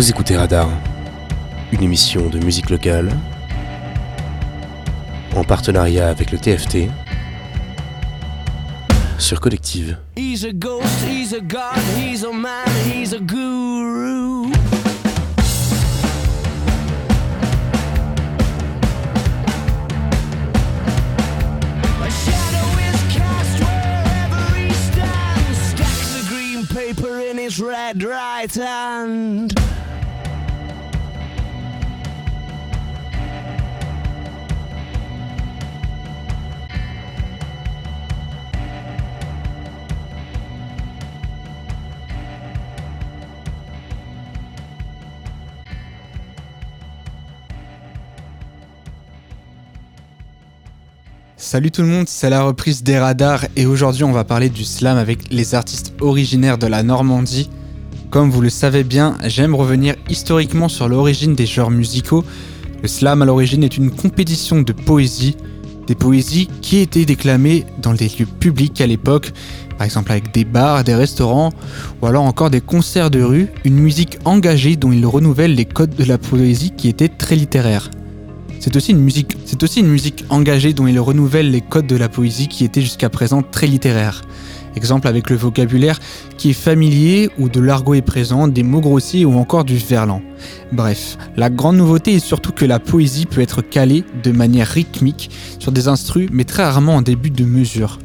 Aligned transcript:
Vous 0.00 0.08
écoutez 0.08 0.34
Radar, 0.34 0.70
une 1.72 1.82
émission 1.82 2.30
de 2.30 2.38
musique 2.38 2.70
locale 2.70 3.10
en 5.36 5.44
partenariat 5.44 6.08
avec 6.08 6.32
le 6.32 6.38
TFT 6.38 6.88
sur 9.18 9.40
Collective. 9.40 9.98
He's 10.16 10.46
a 10.46 10.54
ghost, 10.54 10.86
he's 11.06 11.34
a 11.34 11.40
god, 11.42 11.76
he's 11.98 12.24
a 12.24 12.32
man, 12.32 12.66
he's 12.90 13.12
a 13.12 13.18
guru. 13.18 14.50
paper 26.72 27.20
in 27.20 27.36
his 27.36 27.60
red 27.60 28.02
right 28.02 28.54
hand. 28.54 29.69
Salut 51.52 51.72
tout 51.72 51.82
le 51.82 51.88
monde, 51.88 52.06
c'est 52.06 52.30
la 52.30 52.44
reprise 52.44 52.84
des 52.84 52.96
radars 52.96 53.44
et 53.56 53.66
aujourd'hui 53.66 54.04
on 54.04 54.12
va 54.12 54.22
parler 54.22 54.50
du 54.50 54.62
slam 54.62 54.96
avec 54.96 55.32
les 55.32 55.56
artistes 55.56 55.92
originaires 56.00 56.58
de 56.58 56.68
la 56.68 56.84
Normandie. 56.84 57.50
Comme 58.08 58.30
vous 58.30 58.40
le 58.40 58.50
savez 58.50 58.84
bien, 58.84 59.18
j'aime 59.26 59.56
revenir 59.56 59.96
historiquement 60.08 60.68
sur 60.68 60.88
l'origine 60.88 61.34
des 61.34 61.46
genres 61.46 61.72
musicaux. 61.72 62.22
Le 62.82 62.86
slam 62.86 63.22
à 63.22 63.24
l'origine 63.24 63.64
est 63.64 63.76
une 63.76 63.90
compétition 63.90 64.62
de 64.62 64.72
poésie, 64.72 65.36
des 65.88 65.96
poésies 65.96 66.48
qui 66.62 66.78
étaient 66.78 67.04
déclamées 67.04 67.66
dans 67.82 67.94
des 67.94 68.06
lieux 68.06 68.26
publics 68.26 68.80
à 68.80 68.86
l'époque, 68.86 69.32
par 69.76 69.86
exemple 69.86 70.12
avec 70.12 70.32
des 70.32 70.44
bars, 70.44 70.84
des 70.84 70.94
restaurants 70.94 71.50
ou 72.00 72.06
alors 72.06 72.22
encore 72.22 72.50
des 72.50 72.60
concerts 72.60 73.10
de 73.10 73.24
rue, 73.24 73.48
une 73.64 73.74
musique 73.74 74.20
engagée 74.24 74.76
dont 74.76 74.92
il 74.92 75.04
renouvelle 75.04 75.56
les 75.56 75.64
codes 75.64 75.96
de 75.96 76.04
la 76.04 76.16
poésie 76.16 76.70
qui 76.76 76.88
étaient 76.88 77.08
très 77.08 77.34
littéraires. 77.34 77.90
C'est 78.60 78.76
aussi, 78.76 78.92
une 78.92 79.88
musique, 79.88 80.24
engagée 80.28 80.74
dont 80.74 80.86
il 80.86 81.00
renouvelle 81.00 81.50
les 81.50 81.62
codes 81.62 81.86
de 81.86 81.96
la 81.96 82.10
poésie 82.10 82.46
qui 82.46 82.62
étaient 82.62 82.82
jusqu'à 82.82 83.08
présent 83.08 83.42
très 83.42 83.66
littéraires. 83.66 84.20
Exemple 84.76 85.08
avec 85.08 85.30
le 85.30 85.36
vocabulaire 85.36 85.98
qui 86.36 86.50
est 86.50 86.52
familier 86.52 87.30
où 87.38 87.48
de 87.48 87.58
l'argot 87.58 87.94
est 87.94 88.02
présent, 88.02 88.48
des 88.48 88.62
mots 88.62 88.82
grossiers 88.82 89.24
ou 89.24 89.32
encore 89.38 89.64
du 89.64 89.78
verlan. 89.78 90.20
Bref, 90.72 91.16
la 91.38 91.48
grande 91.48 91.78
nouveauté 91.78 92.12
est 92.12 92.24
surtout 92.24 92.52
que 92.52 92.66
la 92.66 92.78
poésie 92.78 93.24
peut 93.24 93.40
être 93.40 93.62
calée 93.62 94.04
de 94.22 94.30
manière 94.30 94.68
rythmique 94.68 95.30
sur 95.58 95.72
des 95.72 95.88
instrus 95.88 96.28
mais 96.30 96.44
très 96.44 96.62
rarement 96.62 96.96
en 96.96 97.02
début 97.02 97.30
de 97.30 97.46
mesure. 97.46 97.98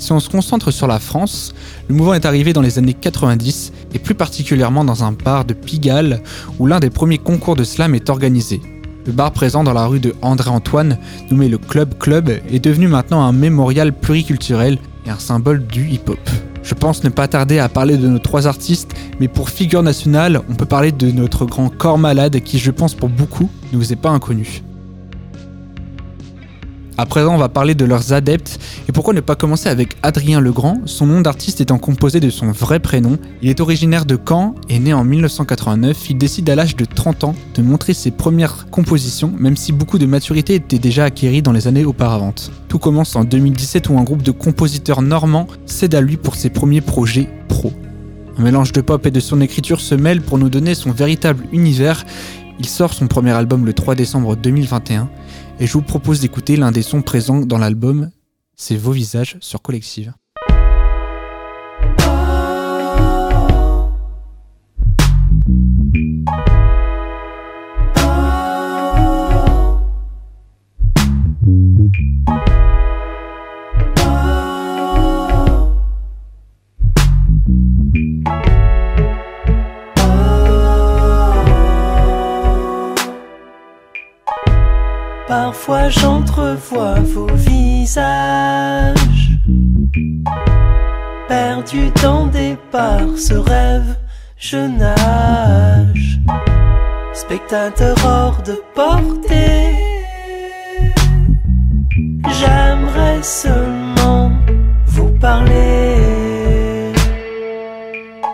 Si 0.00 0.10
on 0.10 0.18
se 0.18 0.28
concentre 0.28 0.72
sur 0.72 0.88
la 0.88 0.98
France, 0.98 1.54
le 1.88 1.94
mouvement 1.94 2.14
est 2.14 2.26
arrivé 2.26 2.52
dans 2.52 2.60
les 2.60 2.76
années 2.76 2.92
90 2.92 3.72
et 3.94 4.00
plus 4.00 4.16
particulièrement 4.16 4.84
dans 4.84 5.04
un 5.04 5.12
bar 5.12 5.44
de 5.44 5.54
Pigalle 5.54 6.22
où 6.58 6.66
l'un 6.66 6.80
des 6.80 6.90
premiers 6.90 7.18
concours 7.18 7.54
de 7.54 7.62
slam 7.62 7.94
est 7.94 8.10
organisé. 8.10 8.60
Le 9.04 9.12
bar 9.12 9.32
présent 9.32 9.64
dans 9.64 9.72
la 9.72 9.86
rue 9.86 9.98
de 9.98 10.14
André-Antoine, 10.22 10.96
nommé 11.28 11.48
le 11.48 11.58
Club 11.58 11.98
Club, 11.98 12.30
est 12.30 12.64
devenu 12.64 12.86
maintenant 12.86 13.22
un 13.22 13.32
mémorial 13.32 13.92
pluriculturel 13.92 14.78
et 15.06 15.10
un 15.10 15.18
symbole 15.18 15.66
du 15.66 15.88
hip-hop. 15.88 16.20
Je 16.62 16.74
pense 16.74 17.02
ne 17.02 17.08
pas 17.08 17.26
tarder 17.26 17.58
à 17.58 17.68
parler 17.68 17.96
de 17.96 18.06
nos 18.06 18.20
trois 18.20 18.46
artistes, 18.46 18.94
mais 19.18 19.26
pour 19.26 19.50
figure 19.50 19.82
nationale, 19.82 20.40
on 20.48 20.54
peut 20.54 20.66
parler 20.66 20.92
de 20.92 21.10
notre 21.10 21.46
grand 21.46 21.68
corps 21.68 21.98
malade 21.98 22.38
qui, 22.44 22.58
je 22.58 22.70
pense 22.70 22.94
pour 22.94 23.08
beaucoup, 23.08 23.50
ne 23.72 23.78
vous 23.78 23.92
est 23.92 23.96
pas 23.96 24.10
inconnu. 24.10 24.62
À 26.98 27.06
présent, 27.06 27.34
on 27.34 27.38
va 27.38 27.48
parler 27.48 27.74
de 27.74 27.86
leurs 27.86 28.12
adeptes 28.12 28.58
et 28.86 28.92
pourquoi 28.92 29.14
ne 29.14 29.20
pas 29.20 29.34
commencer 29.34 29.70
avec 29.70 29.96
Adrien 30.02 30.40
Legrand, 30.40 30.82
son 30.84 31.06
nom 31.06 31.22
d'artiste 31.22 31.62
étant 31.62 31.78
composé 31.78 32.20
de 32.20 32.28
son 32.28 32.52
vrai 32.52 32.80
prénom. 32.80 33.16
Il 33.40 33.48
est 33.48 33.60
originaire 33.60 34.04
de 34.04 34.18
Caen 34.28 34.54
et 34.68 34.78
né 34.78 34.92
en 34.92 35.02
1989. 35.02 36.10
Il 36.10 36.18
décide 36.18 36.50
à 36.50 36.54
l'âge 36.54 36.76
de 36.76 36.84
30 36.84 37.24
ans 37.24 37.34
de 37.54 37.62
montrer 37.62 37.94
ses 37.94 38.10
premières 38.10 38.66
compositions, 38.70 39.32
même 39.38 39.56
si 39.56 39.72
beaucoup 39.72 39.98
de 39.98 40.04
maturité 40.04 40.56
était 40.56 40.78
déjà 40.78 41.04
acquérie 41.04 41.40
dans 41.40 41.52
les 41.52 41.66
années 41.66 41.86
auparavant. 41.86 42.34
Tout 42.68 42.78
commence 42.78 43.16
en 43.16 43.24
2017 43.24 43.88
où 43.88 43.98
un 43.98 44.04
groupe 44.04 44.22
de 44.22 44.30
compositeurs 44.30 45.00
normands 45.00 45.46
cède 45.64 45.94
à 45.94 46.02
lui 46.02 46.18
pour 46.18 46.34
ses 46.34 46.50
premiers 46.50 46.82
projets 46.82 47.28
pro. 47.48 47.72
Un 48.38 48.42
mélange 48.42 48.72
de 48.72 48.80
pop 48.80 49.04
et 49.06 49.10
de 49.10 49.20
son 49.20 49.40
écriture 49.40 49.80
se 49.80 49.94
mêle 49.94 50.22
pour 50.22 50.38
nous 50.38 50.48
donner 50.48 50.74
son 50.74 50.90
véritable 50.90 51.44
univers. 51.52 52.04
Il 52.64 52.68
sort 52.68 52.94
son 52.94 53.08
premier 53.08 53.32
album 53.32 53.66
le 53.66 53.72
3 53.72 53.96
décembre 53.96 54.36
2021 54.36 55.10
et 55.58 55.66
je 55.66 55.72
vous 55.72 55.82
propose 55.82 56.20
d'écouter 56.20 56.54
l'un 56.54 56.70
des 56.70 56.82
sons 56.82 57.02
présents 57.02 57.40
dans 57.40 57.58
l'album, 57.58 58.12
c'est 58.54 58.76
Vos 58.76 58.92
visages 58.92 59.36
sur 59.40 59.62
Collective. 59.62 60.12
Parfois 85.52 85.90
j'entrevois 85.90 86.94
vos 87.00 87.30
visages. 87.34 88.96
Perdus 91.28 91.90
dans 92.02 92.26
des 92.26 92.56
ce 93.18 93.34
rêve, 93.34 93.98
je 94.38 94.56
nage. 94.56 96.20
Spectateur 97.12 97.94
hors 98.02 98.42
de 98.42 98.62
portée. 98.74 99.76
J'aimerais 102.38 103.22
seulement 103.22 104.32
vous 104.86 105.10
parler. 105.20 106.94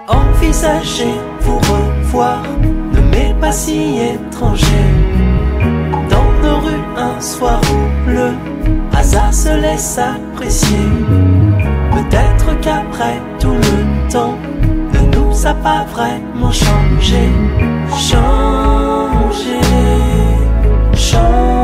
Envisager 0.07 1.15
vous 1.41 1.59
revoir 1.59 2.45
Ne 2.93 3.01
m'est 3.11 3.35
pas 3.41 3.51
si 3.51 3.99
étranger 3.99 5.38
soir 7.21 7.61
où 7.73 8.11
le 8.11 8.31
hasard 8.97 9.33
se 9.33 9.49
laisse 9.61 9.99
apprécier. 9.99 10.77
Peut-être 11.93 12.61
qu'après 12.61 13.21
tout 13.39 13.55
le 13.55 14.11
temps 14.11 14.37
ne 14.93 15.17
nous 15.17 15.47
a 15.47 15.55
pas 15.55 15.85
vraiment 15.85 16.53
changé, 16.53 17.29
changé, 17.97 19.61
changé. 20.95 21.58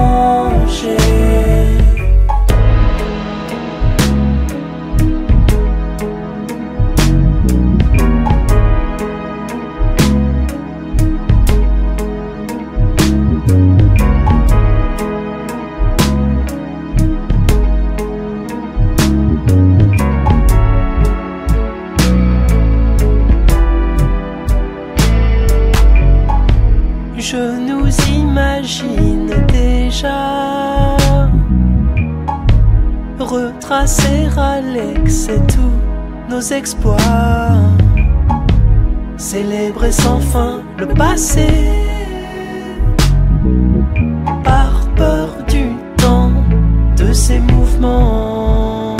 Alex 34.36 35.28
et 35.28 35.40
tous 35.46 36.30
nos 36.30 36.40
exploits, 36.40 36.96
célébrer 39.16 39.92
sans 39.92 40.20
fin 40.20 40.62
le 40.78 40.86
passé, 40.88 41.46
par 44.42 44.88
peur 44.96 45.28
du 45.48 45.68
temps 45.96 46.32
de 46.96 47.12
ces 47.12 47.38
mouvements. 47.38 48.96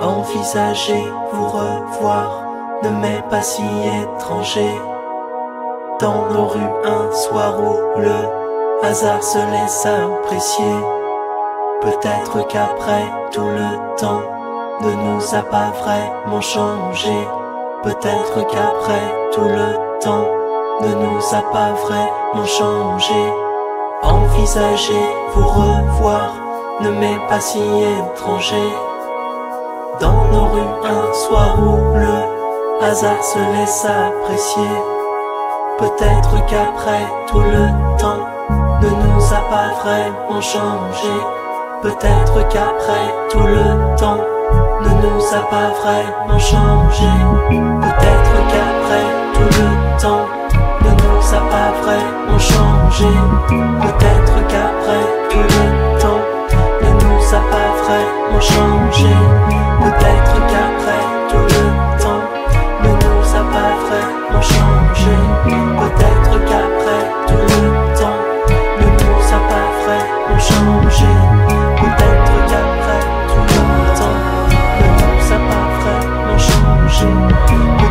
Envisager 0.00 1.04
vous 1.32 1.46
revoir 1.46 2.44
ne 2.82 2.90
m'est 2.90 3.24
pas 3.30 3.42
si 3.42 3.62
étranger. 3.62 4.70
Dans 6.00 6.30
nos 6.32 6.46
rues, 6.46 6.74
un 6.84 7.12
soir 7.12 7.54
où 7.60 8.00
le 8.00 8.86
hasard 8.86 9.22
se 9.22 9.38
laisse 9.38 9.86
apprécier. 9.86 10.95
Peut-être 11.82 12.46
qu'après 12.48 13.04
tout 13.32 13.46
le 13.46 13.96
temps 13.96 14.22
ne 14.80 14.92
nous 14.92 15.34
a 15.34 15.42
pas 15.42 15.70
vraiment 15.82 16.40
changé. 16.40 17.16
Peut-être 17.82 18.46
qu'après 18.50 19.02
tout 19.32 19.44
le 19.44 20.00
temps 20.00 20.26
ne 20.80 20.94
nous 20.94 21.34
a 21.34 21.42
pas 21.52 21.72
vraiment 21.72 22.46
changé. 22.46 23.32
Envisager 24.02 25.06
vous 25.34 25.46
revoir 25.46 26.32
ne 26.80 26.90
m'est 26.90 27.28
pas 27.28 27.40
si 27.40 27.60
étranger. 27.60 28.68
Dans 30.00 30.24
nos 30.32 30.44
rues, 30.44 30.74
un 30.84 31.12
soir 31.12 31.56
où 31.58 31.94
le 31.94 32.84
hasard 32.86 33.22
se 33.22 33.38
laisse 33.38 33.84
apprécier. 33.84 34.76
Peut-être 35.78 36.46
qu'après 36.46 37.04
tout 37.26 37.40
le 37.40 37.98
temps 37.98 38.26
ne 38.82 38.88
nous 38.88 39.24
a 39.32 39.40
pas 39.50 39.68
vraiment 39.82 40.40
changé. 40.40 41.45
Peut-être 41.86 42.48
qu'après 42.48 43.14
tout 43.30 43.46
le 43.46 43.96
temps 43.96 44.18
ne 44.82 44.90
nous 45.02 45.24
a 45.32 45.48
pas 45.48 45.70
vraiment 45.70 46.36
changé. 46.36 47.06
Peut-être 47.48 48.36
qu'après 48.50 49.06
tout 49.34 49.60
le 49.60 50.00
temps 50.02 50.26
ne 50.82 50.90
nous 50.90 51.34
a 51.34 51.40
pas 51.48 51.70
vraiment 51.84 52.38
changé. 52.40 53.06
Peut-être 53.82 54.34
qu'après 54.48 55.04
tout 55.30 55.38
le 55.38 56.00
temps 56.00 56.22
ne 56.82 56.90
nous 56.90 57.24
a 57.28 57.42
pas 57.52 57.70
vraiment 57.84 58.40
changé. 58.40 59.14
Peut-être 59.84 60.34
qu'après 60.48 61.15
changé. 77.28 77.85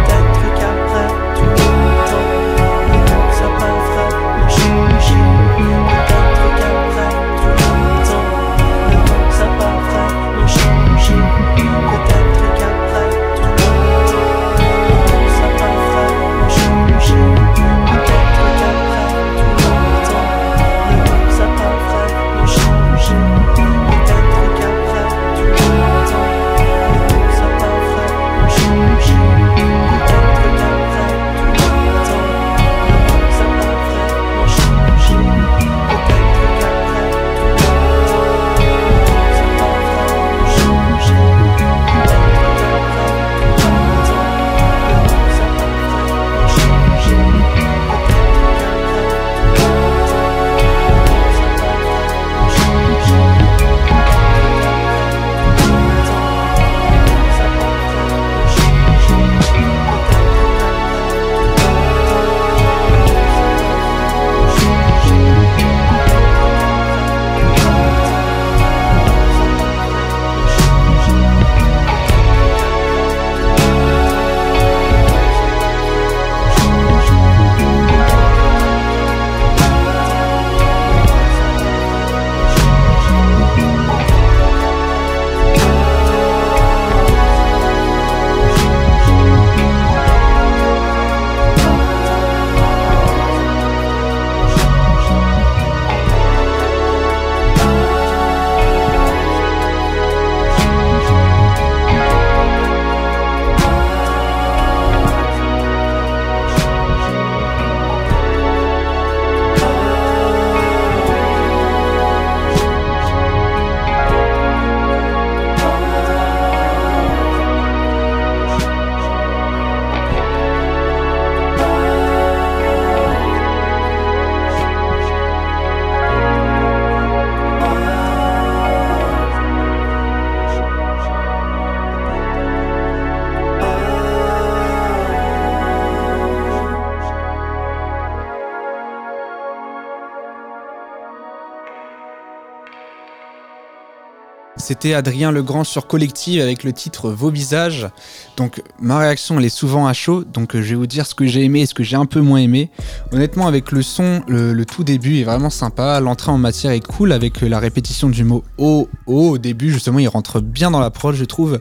C'était 144.65 144.95
Adrien 144.95 145.31
Legrand 145.31 145.63
sur 145.63 145.85
Collective 145.85 146.41
avec 146.41 146.63
le 146.63 146.73
titre 146.73 147.11
Vos 147.11 147.29
visages. 147.29 147.87
Donc 148.35 148.63
ma 148.79 148.97
réaction 148.97 149.37
elle 149.37 149.45
est 149.45 149.49
souvent 149.49 149.85
à 149.85 149.93
chaud, 149.93 150.23
donc 150.23 150.55
euh, 150.55 150.63
je 150.63 150.69
vais 150.69 150.75
vous 150.75 150.87
dire 150.87 151.05
ce 151.05 151.13
que 151.13 151.27
j'ai 151.27 151.43
aimé 151.43 151.61
et 151.61 151.65
ce 151.67 151.75
que 151.75 151.83
j'ai 151.83 151.97
un 151.97 152.07
peu 152.07 152.19
moins 152.19 152.39
aimé. 152.39 152.71
Honnêtement 153.11 153.45
avec 153.45 153.71
le 153.71 153.83
son, 153.83 154.23
le, 154.27 154.59
tout 154.65 154.83
début 154.83 155.19
est 155.19 155.23
vraiment 155.23 155.51
sympa, 155.51 155.99
l'entrée 155.99 156.31
en 156.31 156.39
matière 156.39 156.71
est 156.71 156.79
cool 156.83 157.11
avec 157.11 157.43
euh, 157.43 157.47
la 157.47 157.59
répétition 157.59 158.09
du 158.09 158.23
mot 158.23 158.43
oh 158.57 158.89
oh 159.05 159.33
au 159.33 159.37
début 159.37 159.69
justement 159.69 159.99
il 159.99 160.07
rentre 160.07 160.39
bien 160.39 160.71
dans 160.71 160.79
la 160.79 160.89
prod 160.89 161.13
je 161.13 161.25
trouve. 161.25 161.59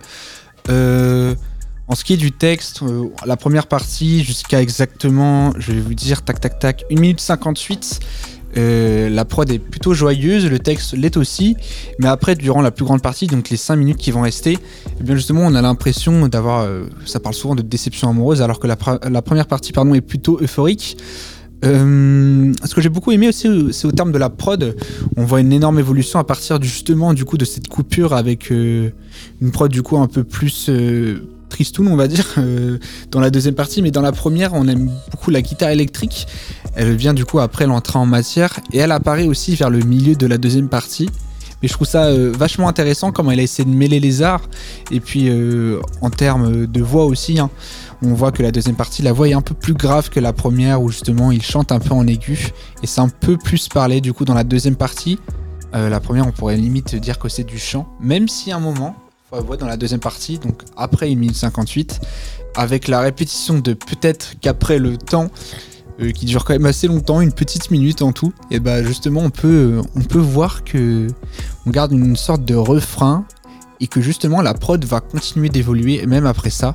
Euh, 0.71 1.35
en 1.87 1.95
ce 1.95 2.05
qui 2.05 2.15
est 2.15 2.17
du 2.17 2.33
texte, 2.33 2.81
la 3.27 3.37
première 3.37 3.67
partie 3.67 4.25
jusqu'à 4.25 4.63
exactement, 4.63 5.53
je 5.59 5.73
vais 5.73 5.81
vous 5.81 5.93
dire 5.93 6.23
tac 6.23 6.41
tac 6.41 6.59
tac, 6.59 6.85
1 6.91 6.99
minute 6.99 7.21
58. 7.21 8.01
Euh, 8.57 9.09
la 9.09 9.25
prod 9.25 9.51
est 9.51 9.59
plutôt 9.59 9.95
joyeuse, 9.95 10.49
le 10.49 10.59
texte 10.59 10.95
l'est 10.97 11.17
aussi, 11.17 11.57
mais 11.99 12.09
après, 12.09 12.35
durant 12.35 12.63
la 12.63 12.71
plus 12.71 12.85
grande 12.85 13.03
partie, 13.03 13.27
donc 13.27 13.51
les 13.51 13.57
5 13.57 13.77
minutes 13.77 13.97
qui 13.97 14.11
vont 14.11 14.23
rester, 14.23 14.59
eh 15.01 15.03
bien 15.03 15.17
justement, 15.17 15.43
on 15.43 15.55
a 15.55 15.63
l'impression 15.63 16.29
d'avoir. 16.29 16.61
euh, 16.63 16.85
ça 17.07 17.21
parle 17.21 17.35
souvent 17.35 17.55
de 17.55 17.63
déception 17.63 18.09
amoureuse, 18.09 18.43
alors 18.43 18.61
que 18.61 18.67
la, 18.67 18.77
première 18.77 19.47
partie 19.47 19.73
pardon, 19.73 19.95
est 19.95 20.01
plutôt 20.01 20.39
euphorique. 20.41 20.97
Euh, 21.65 22.53
ce 22.63 22.75
que 22.75 22.83
j'ai 22.83 22.91
beaucoup 22.91 23.11
aimé 23.13 23.29
aussi, 23.29 23.49
c'est 23.73 23.87
au 23.87 23.93
terme 23.93 24.13
de 24.13 24.19
la 24.19 24.29
prod, 24.29 24.77
on 25.17 25.25
voit 25.25 25.41
une 25.41 25.53
énorme 25.53 25.79
évolution 25.79 26.19
à 26.19 26.25
partir 26.25 26.61
justement 26.61 27.15
du 27.15 27.25
coup 27.25 27.39
de 27.39 27.47
cette 27.47 27.69
coupure 27.69 28.13
avec 28.13 28.51
une 28.51 28.93
prod 29.51 29.71
du 29.71 29.83
coup 29.83 29.97
un 29.97 30.07
peu 30.07 30.25
plus 30.25 30.69
tristoun, 31.55 31.87
on 31.87 31.95
va 31.95 32.09
dire, 32.09 32.27
euh, 32.39 32.79
dans 33.13 33.21
la 33.21 33.31
deuxième 33.31 33.55
partie, 33.55 33.81
mais 33.81 33.93
dans 33.93 34.03
la 34.03 34.11
première, 34.11 34.55
on 34.55 34.67
aime 34.67 34.91
beaucoup 35.13 35.31
la 35.31 35.41
guitare 35.41 35.71
électrique. 35.71 36.27
Elle 36.75 36.97
vient 36.97 37.15
du 37.15 37.25
coup 37.25 37.39
après 37.39 37.67
l'entrée 37.67 37.97
en 38.01 38.07
matière 38.07 38.59
et 38.73 38.79
elle 38.79 38.91
apparaît 38.91 39.29
aussi 39.29 39.55
vers 39.55 39.71
le 39.71 39.79
milieu 39.79 40.17
de 40.17 40.27
la 40.27 40.37
deuxième 40.37 40.69
partie. 40.69 41.09
Mais 41.63 41.69
je 41.69 41.75
trouve 41.75 41.87
ça 41.87 42.07
euh, 42.07 42.33
vachement 42.37 42.69
intéressant 42.69 43.13
comment 43.13 43.31
elle 43.31 43.39
a 43.39 43.45
essayé 43.45 43.65
de 43.71 43.75
mêler 43.75 44.01
les 44.01 44.23
arts 44.23 44.49
et 44.91 44.99
puis 44.99 45.29
euh, 45.29 45.79
en 46.01 46.11
termes 46.11 46.67
de 46.67 46.83
voix 46.83 47.05
aussi. 47.05 47.39
hein, 47.39 47.51
on 48.03 48.15
voit 48.15 48.33
que 48.33 48.43
la 48.43 48.51
deuxième 48.51 48.75
partie, 48.75 49.03
la 49.03 49.13
voix 49.13 49.29
est 49.29 49.35
un 49.35 49.41
peu 49.41 49.55
plus 49.55 49.75
grave 49.75 50.11
que 50.11 50.19
la 50.19 50.33
première 50.33 50.83
où 50.83 50.91
justement 50.91 51.31
il 51.31 51.41
chante 51.41 51.71
un 51.71 51.79
peu 51.79 51.95
en 51.95 52.05
aigu 52.09 52.51
et 52.83 52.89
c'est 52.89 53.01
un 53.01 53.09
peu 53.09 53.39
plus 53.39 53.69
parlé 53.69 54.01
du 54.01 54.13
coup 54.13 54.25
dans 54.25 54.35
la 54.35 54.45
deuxième 54.45 54.77
partie. 54.77 55.19
La 55.73 55.99
première, 55.99 56.25
on 56.25 56.31
pourrait 56.31 56.57
limite 56.57 56.95
dire 56.95 57.19
que 57.19 57.29
c'est 57.29 57.43
du 57.43 57.59
chant, 57.59 57.89
même 58.01 58.29
si 58.29 58.53
à 58.53 58.57
un 58.59 58.61
moment, 58.61 58.95
faut 59.35 59.41
avouer 59.41 59.57
dans 59.57 59.67
la 59.67 59.77
deuxième 59.77 60.01
partie, 60.01 60.39
donc 60.39 60.63
après 60.77 61.11
1 61.11 61.17
minute 61.17 61.37
58, 61.37 62.01
avec 62.57 62.89
la 62.89 63.01
répétition 63.01 63.59
de 63.59 63.75
peut-être 63.75 64.35
qu'après 64.41 64.79
le 64.79 64.97
temps, 64.97 65.29
euh, 66.01 66.13
qui 66.13 66.27
dure 66.27 66.45
quand 66.45 66.55
même 66.55 66.67
assez 66.67 66.87
longtemps, 66.87 67.21
une 67.21 67.33
petite 67.33 67.71
minute 67.71 68.03
en 68.03 68.13
tout, 68.13 68.33
et 68.51 68.61
bah 68.61 68.83
justement 68.83 69.21
on 69.21 69.31
peut, 69.31 69.81
on 69.97 70.01
peut 70.03 70.19
voir 70.19 70.65
que 70.65 71.09
on 71.67 71.71
garde 71.71 71.93
une 71.93 72.17
sorte 72.17 72.45
de 72.45 72.55
refrain 72.55 73.25
et 73.81 73.87
que 73.87 74.01
justement 74.01 74.41
la 74.41 74.55
prod 74.55 74.85
va 74.85 75.01
continuer 75.01 75.49
d'évoluer 75.49 76.07
même 76.07 76.27
après 76.27 76.51
ça. 76.51 76.75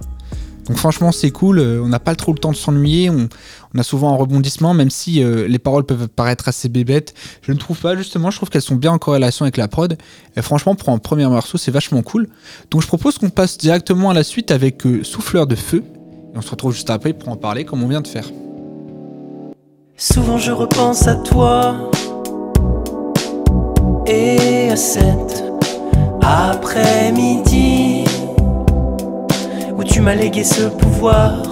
Donc 0.68 0.78
franchement 0.78 1.12
c'est 1.12 1.32
cool, 1.32 1.60
euh, 1.60 1.82
on 1.82 1.88
n'a 1.88 2.00
pas 2.00 2.16
trop 2.16 2.34
le 2.34 2.40
temps 2.40 2.52
de 2.52 2.58
s'ennuyer, 2.58 3.10
on, 3.10 3.30
On 3.76 3.80
a 3.80 3.84
souvent 3.84 4.14
un 4.14 4.16
rebondissement, 4.16 4.74
même 4.74 4.90
si 4.90 5.22
euh, 5.22 5.48
les 5.48 5.60
paroles 5.60 5.84
peuvent 5.84 6.08
paraître 6.08 6.48
assez 6.48 6.70
bébêtes. 6.70 7.14
Je 7.42 7.52
ne 7.52 7.58
trouve 7.58 7.80
pas, 7.80 7.96
justement, 7.96 8.32
je 8.32 8.38
trouve 8.38 8.50
qu'elles 8.50 8.64
sont 8.64 8.76
bien 8.76 8.92
en 8.92 8.98
corrélation 8.98 9.44
avec 9.44 9.58
la 9.58 9.68
prod. 9.68 9.98
Et 10.36 10.42
franchement, 10.42 10.76
pour 10.76 10.90
un 10.90 10.98
premier 10.98 11.28
morceau, 11.28 11.58
c'est 11.58 11.72
vachement 11.72 12.02
cool. 12.02 12.30
Donc 12.72 12.82
je 12.82 12.88
propose 12.88 13.18
qu'on 13.18 13.30
passe 13.30 13.58
directement 13.58 14.10
à 14.10 14.14
la 14.14 14.24
suite 14.24 14.52
avec 14.52 14.86
euh, 14.86 15.04
Souffleur 15.04 15.46
de 15.46 15.56
Feu. 15.56 15.84
Et 16.34 16.38
on 16.38 16.42
se 16.42 16.50
retrouve 16.50 16.74
juste 16.74 16.90
après 16.90 17.14
pour 17.14 17.30
en 17.30 17.36
parler 17.36 17.66
comme 17.66 17.84
on 17.84 17.88
vient 17.88 18.02
de 18.02 18.08
faire. 18.08 18.26
Souvent 19.98 20.38
je 20.38 20.52
repense 20.52 21.08
à 21.08 21.16
toi 21.16 21.92
et 24.08 24.70
à 24.72 24.76
cette 24.76 25.44
après-midi 26.22 28.06
où 29.76 29.84
tu 29.84 30.02
m'as 30.02 30.16
légué 30.16 30.44
ce 30.44 30.64
pouvoir 30.70 31.49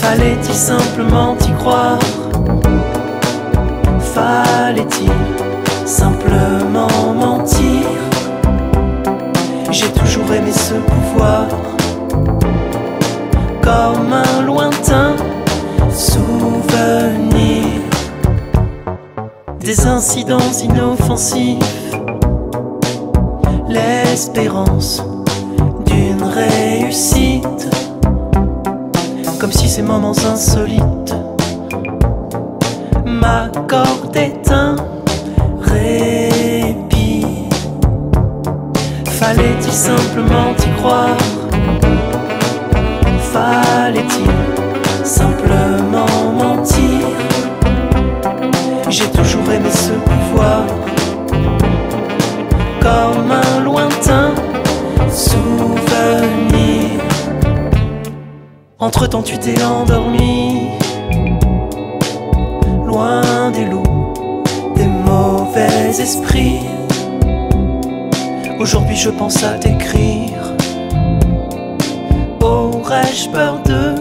Fallait-il 0.00 0.54
simplement 0.54 1.34
y 1.40 1.50
croire? 1.58 1.98
Fallait-il 3.98 5.10
simplement 5.84 7.14
mentir? 7.18 7.82
J'ai 9.72 9.88
toujours 9.88 10.32
aimé 10.32 10.52
ce 10.52 10.74
pouvoir. 10.74 11.48
Comme 13.60 14.12
un 14.12 14.42
lointain 14.42 15.16
souvenir. 15.92 17.82
Des 19.58 19.84
incidents 19.84 20.52
inoffensifs, 20.62 21.90
l'espérance 23.76 25.02
d'une 25.84 26.22
réussite, 26.22 27.68
comme 29.38 29.52
si 29.52 29.68
ces 29.68 29.82
moments 29.82 30.18
insolites 30.32 31.14
m'accordaient 33.04 34.40
un 34.50 34.76
répit. 35.60 37.26
Fallait-il 39.18 39.72
simplement 39.72 40.54
y 40.66 40.70
croire? 40.80 41.18
Fallait-il 43.32 45.06
simplement 45.06 46.32
mentir? 46.32 47.06
J'ai 48.88 49.10
toujours 49.10 49.50
aimé 49.50 49.70
ce 49.70 49.92
pouvoir 49.92 50.64
Comme 52.80 53.30
un 53.32 53.55
Entre-temps 58.78 59.22
tu 59.22 59.38
t'es 59.38 59.62
endormi. 59.64 60.68
Loin 62.84 63.50
des 63.50 63.64
loups, 63.64 64.12
des 64.74 64.84
mauvais 64.84 65.88
esprits. 65.98 66.60
Aujourd'hui 68.58 68.96
je 68.96 69.08
pense 69.08 69.42
à 69.42 69.58
t'écrire. 69.58 70.52
Aurais-je 72.42 73.30
peur 73.30 73.62
de 73.62 73.94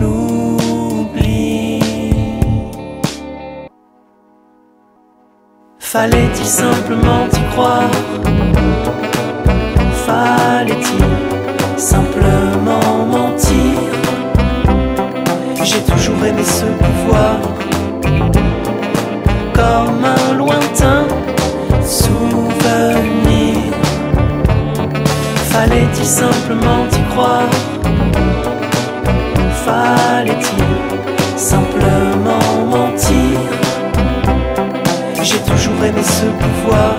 l'oubli 0.00 1.78
Fallait-il 5.78 6.44
simplement 6.44 7.26
y 7.32 7.52
croire? 7.52 7.90
Fallait-il 10.04 11.78
simplement 11.78 12.45
Aimé 16.26 16.42
ce 16.42 16.64
pouvoir 16.64 17.38
Comme 19.54 20.04
un 20.04 20.34
lointain 20.34 21.06
souvenir. 21.84 23.72
Fallait-il 25.50 26.04
simplement 26.04 26.84
y 26.90 27.12
croire? 27.12 27.50
Fallait-il 29.64 31.38
simplement 31.38 32.66
mentir? 32.70 33.38
J'ai 35.22 35.38
toujours 35.38 35.84
aimé 35.84 36.02
ce 36.02 36.26
pouvoir 36.26 36.95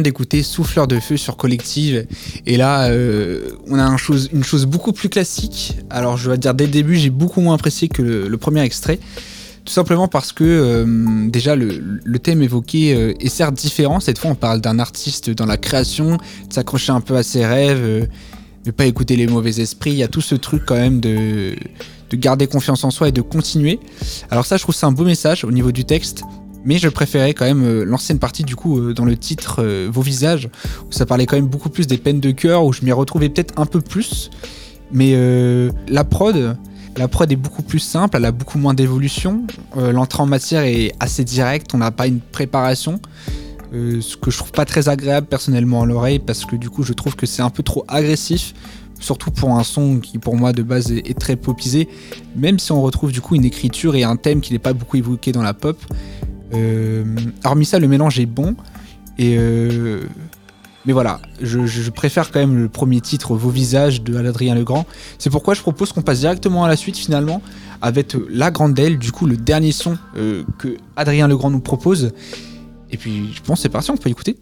d'écouter 0.00 0.42
Souffleur 0.42 0.86
de 0.86 0.98
Feu 1.00 1.16
sur 1.16 1.36
Collective. 1.36 2.06
Et 2.46 2.56
là, 2.56 2.88
euh, 2.88 3.50
on 3.68 3.78
a 3.78 3.96
une 4.32 4.44
chose 4.44 4.66
beaucoup 4.66 4.92
plus 4.92 5.08
classique. 5.08 5.76
Alors, 5.90 6.16
je 6.16 6.26
dois 6.26 6.36
dire, 6.36 6.54
dès 6.54 6.66
le 6.66 6.72
début, 6.72 6.96
j'ai 6.96 7.10
beaucoup 7.10 7.40
moins 7.40 7.54
apprécié 7.54 7.88
que 7.88 8.02
le, 8.02 8.36
premier 8.38 8.62
extrait. 8.62 8.98
Tout 9.64 9.72
simplement 9.72 10.08
parce 10.08 10.32
que, 10.32 10.44
euh, 10.44 11.28
déjà, 11.28 11.56
le, 11.56 12.18
thème 12.18 12.42
évoqué 12.42 12.94
euh, 12.94 13.14
est 13.20 13.28
certes 13.28 13.54
différent. 13.54 14.00
Cette 14.00 14.18
fois, 14.18 14.30
on 14.30 14.34
parle 14.34 14.60
d'un 14.60 14.78
artiste 14.78 15.30
dans 15.30 15.46
la 15.46 15.56
création, 15.56 16.16
de 16.16 16.52
s'accrocher 16.52 16.92
un 16.92 17.00
peu 17.00 17.16
à 17.16 17.22
ses 17.22 17.44
rêves, 17.44 18.08
de 18.64 18.70
pas 18.70 18.86
écouter 18.86 19.16
les 19.16 19.26
mauvais 19.26 19.60
esprits. 19.60 19.92
Il 19.92 19.98
y 19.98 20.02
a 20.02 20.08
tout 20.08 20.20
ce 20.20 20.34
truc, 20.34 20.62
quand 20.66 20.76
même, 20.76 21.00
de, 21.00 21.54
de 22.10 22.16
garder 22.16 22.46
confiance 22.46 22.84
en 22.84 22.90
soi 22.90 23.08
et 23.08 23.12
de 23.12 23.22
continuer. 23.22 23.78
Alors, 24.30 24.46
ça, 24.46 24.56
je 24.56 24.62
trouve 24.62 24.74
c'est 24.74 24.86
un 24.86 24.92
beau 24.92 25.04
message 25.04 25.44
au 25.44 25.50
niveau 25.50 25.72
du 25.72 25.84
texte. 25.84 26.22
Mais 26.68 26.76
je 26.76 26.90
préférais 26.90 27.32
quand 27.32 27.46
même 27.46 27.64
euh, 27.64 27.84
l'ancienne 27.84 28.18
partie 28.18 28.44
du 28.44 28.54
coup 28.54 28.78
euh, 28.78 28.92
dans 28.92 29.06
le 29.06 29.16
titre 29.16 29.62
euh, 29.62 29.88
Vos 29.90 30.02
visages, 30.02 30.50
où 30.86 30.92
ça 30.92 31.06
parlait 31.06 31.24
quand 31.24 31.36
même 31.36 31.46
beaucoup 31.46 31.70
plus 31.70 31.86
des 31.86 31.96
peines 31.96 32.20
de 32.20 32.30
cœur, 32.30 32.62
où 32.62 32.74
je 32.74 32.84
m'y 32.84 32.92
retrouvais 32.92 33.30
peut-être 33.30 33.54
un 33.58 33.64
peu 33.64 33.80
plus. 33.80 34.28
Mais 34.92 35.14
la 35.88 36.04
prod, 36.04 36.56
la 36.96 37.08
prod 37.08 37.30
est 37.30 37.36
beaucoup 37.36 37.62
plus 37.62 37.78
simple, 37.78 38.16
elle 38.16 38.24
a 38.24 38.32
beaucoup 38.32 38.56
moins 38.56 38.72
d'évolution. 38.72 39.44
L'entrée 39.76 40.22
en 40.22 40.26
matière 40.26 40.62
est 40.62 40.92
assez 40.98 41.24
directe, 41.24 41.74
on 41.74 41.78
n'a 41.78 41.90
pas 41.90 42.06
une 42.06 42.20
préparation. 42.20 42.98
Ce 43.72 44.16
que 44.16 44.30
je 44.30 44.38
trouve 44.38 44.50
pas 44.50 44.64
très 44.64 44.88
agréable 44.88 45.26
personnellement 45.26 45.82
à 45.82 45.86
l'oreille, 45.86 46.20
parce 46.20 46.46
que 46.46 46.56
du 46.56 46.70
coup 46.70 46.84
je 46.84 46.94
trouve 46.94 47.16
que 47.16 47.26
c'est 47.26 47.42
un 47.42 47.50
peu 47.50 47.62
trop 47.62 47.84
agressif. 47.86 48.54
Surtout 48.98 49.30
pour 49.30 49.50
un 49.50 49.62
son 49.62 50.00
qui 50.00 50.18
pour 50.18 50.36
moi 50.36 50.54
de 50.54 50.62
base 50.62 50.90
est 50.90 51.18
très 51.18 51.36
popisé, 51.36 51.86
même 52.34 52.58
si 52.58 52.72
on 52.72 52.80
retrouve 52.80 53.12
du 53.12 53.20
coup 53.20 53.34
une 53.34 53.44
écriture 53.44 53.94
et 53.94 54.04
un 54.04 54.16
thème 54.16 54.40
qui 54.40 54.54
n'est 54.54 54.58
pas 54.58 54.72
beaucoup 54.72 54.96
évoqué 54.96 55.32
dans 55.32 55.42
la 55.42 55.52
pop. 55.52 55.76
Euh, 56.54 57.04
hormis 57.44 57.64
ça, 57.64 57.78
le 57.78 57.88
mélange 57.88 58.18
est 58.18 58.26
bon. 58.26 58.56
Et 59.18 59.36
euh, 59.36 60.02
mais 60.86 60.94
voilà, 60.94 61.20
je, 61.42 61.90
préfère 61.90 62.30
quand 62.30 62.38
même 62.38 62.56
le 62.56 62.68
premier 62.70 63.02
titre, 63.02 63.34
Vos 63.34 63.50
visages, 63.50 64.02
de 64.02 64.16
Adrien 64.16 64.54
Legrand. 64.54 64.86
C'est 65.18 65.28
pourquoi 65.28 65.52
je 65.52 65.60
propose 65.60 65.92
qu'on 65.92 66.00
passe 66.00 66.20
directement 66.20 66.64
à 66.64 66.68
la 66.68 66.76
suite 66.76 66.96
finalement, 66.96 67.42
avec 67.82 68.16
La 68.30 68.50
Grande 68.50 68.78
Aile, 68.78 68.98
du 68.98 69.12
coup 69.12 69.26
le 69.26 69.36
dernier 69.36 69.72
son 69.72 69.98
euh, 70.16 70.44
que 70.56 70.78
Adrien 70.96 71.28
Legrand 71.28 71.50
nous 71.50 71.60
propose. 71.60 72.12
Et 72.90 72.96
puis 72.96 73.34
je 73.34 73.42
pense 73.42 73.60
c'est 73.60 73.68
parti, 73.68 73.90
on 73.90 73.98
peut 73.98 74.08
écouter. 74.08 74.38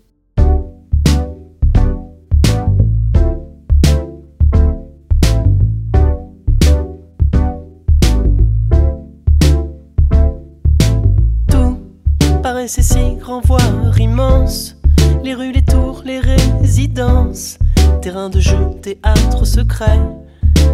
Paraissait 12.67 12.83
si 12.83 13.15
grand, 13.21 13.41
voire 13.47 14.01
immense. 14.01 14.75
Les 15.23 15.35
rues, 15.35 15.53
les 15.53 15.63
tours, 15.63 16.03
les 16.05 16.19
résidences. 16.19 17.59
Terrain 18.03 18.29
de 18.29 18.41
jeu, 18.41 18.59
théâtre 18.83 19.45
secret. 19.45 20.01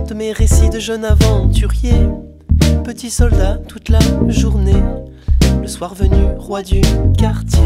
De 0.09 0.15
mes 0.15 0.33
récits 0.33 0.71
de 0.71 0.79
jeunes 0.79 1.05
aventuriers. 1.05 2.09
Petits 2.83 3.11
soldats 3.11 3.59
toute 3.69 3.91
la 3.91 3.99
journée. 4.29 4.83
le 5.61 5.67
soir 5.67 5.95
venu, 5.95 6.33
roi 6.39 6.63
du 6.63 6.81
quartier. 7.19 7.61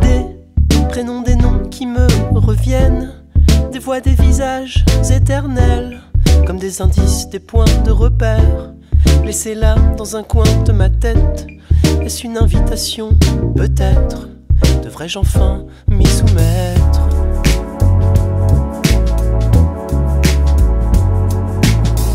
Des 0.00 0.88
prénoms, 0.88 1.22
des 1.22 1.36
noms 1.36 1.68
qui 1.70 1.86
me 1.86 2.08
reviennent, 2.36 3.12
des 3.70 3.78
voix, 3.78 4.00
des 4.00 4.14
visages 4.14 4.84
éternels, 5.08 6.00
comme 6.46 6.58
des 6.58 6.82
indices, 6.82 7.28
des 7.28 7.40
points 7.40 7.64
de 7.84 7.90
repère, 7.90 8.72
laissés 9.24 9.54
là 9.54 9.74
dans 9.96 10.16
un 10.16 10.22
coin 10.22 10.44
de 10.64 10.72
ma 10.72 10.88
tête. 10.88 11.46
Est-ce 12.00 12.26
une 12.26 12.38
invitation? 12.38 13.10
Peut-être. 13.56 14.28
Devrais-je 14.82 15.18
enfin 15.18 15.64
m'y 15.88 16.06
soumettre? 16.06 17.00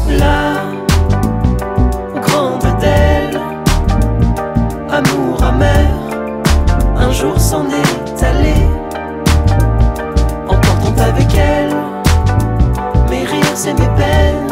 La 0.09 0.63
grande 2.21 2.79
d'elle, 2.79 3.39
amour 4.89 5.43
amer, 5.43 5.89
un 6.97 7.11
jour 7.11 7.39
s'en 7.39 7.65
est 7.65 8.23
allé, 8.23 8.55
emportant 10.47 11.01
avec 11.01 11.27
elle 11.35 11.66
mes 13.57 13.71
rires 13.71 14.43
et 14.43 14.46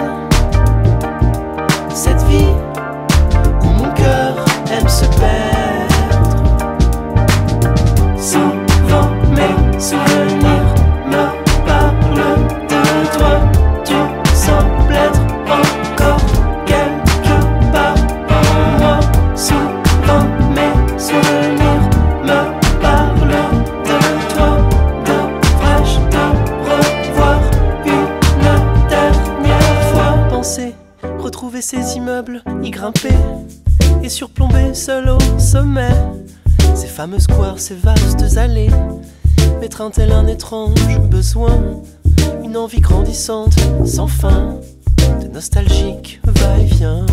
y 32.63 32.69
grimper 32.71 33.15
et 34.03 34.09
surplomber 34.09 34.73
seul 34.73 35.09
au 35.09 35.17
sommet. 35.39 35.93
Ces 36.73 36.87
fameux 36.87 37.19
squares, 37.19 37.59
ces 37.59 37.75
vastes 37.75 38.37
allées, 38.37 38.69
tel 39.93 40.11
un 40.11 40.25
étrange 40.27 40.99
besoin, 41.09 41.81
une 42.43 42.55
envie 42.55 42.79
grandissante, 42.79 43.55
sans 43.85 44.07
fin, 44.07 44.55
de 45.21 45.27
nostalgique 45.27 46.21
va-et-vient. 46.23 47.05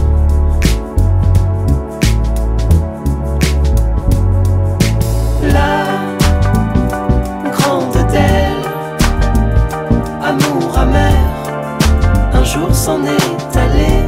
La 5.53 5.85
grande 7.51 7.93
d'elle, 8.13 8.63
amour 10.23 10.79
amer, 10.79 11.15
un 12.33 12.45
jour 12.45 12.73
s'en 12.75 13.03
est 13.05 13.57
allé, 13.57 14.02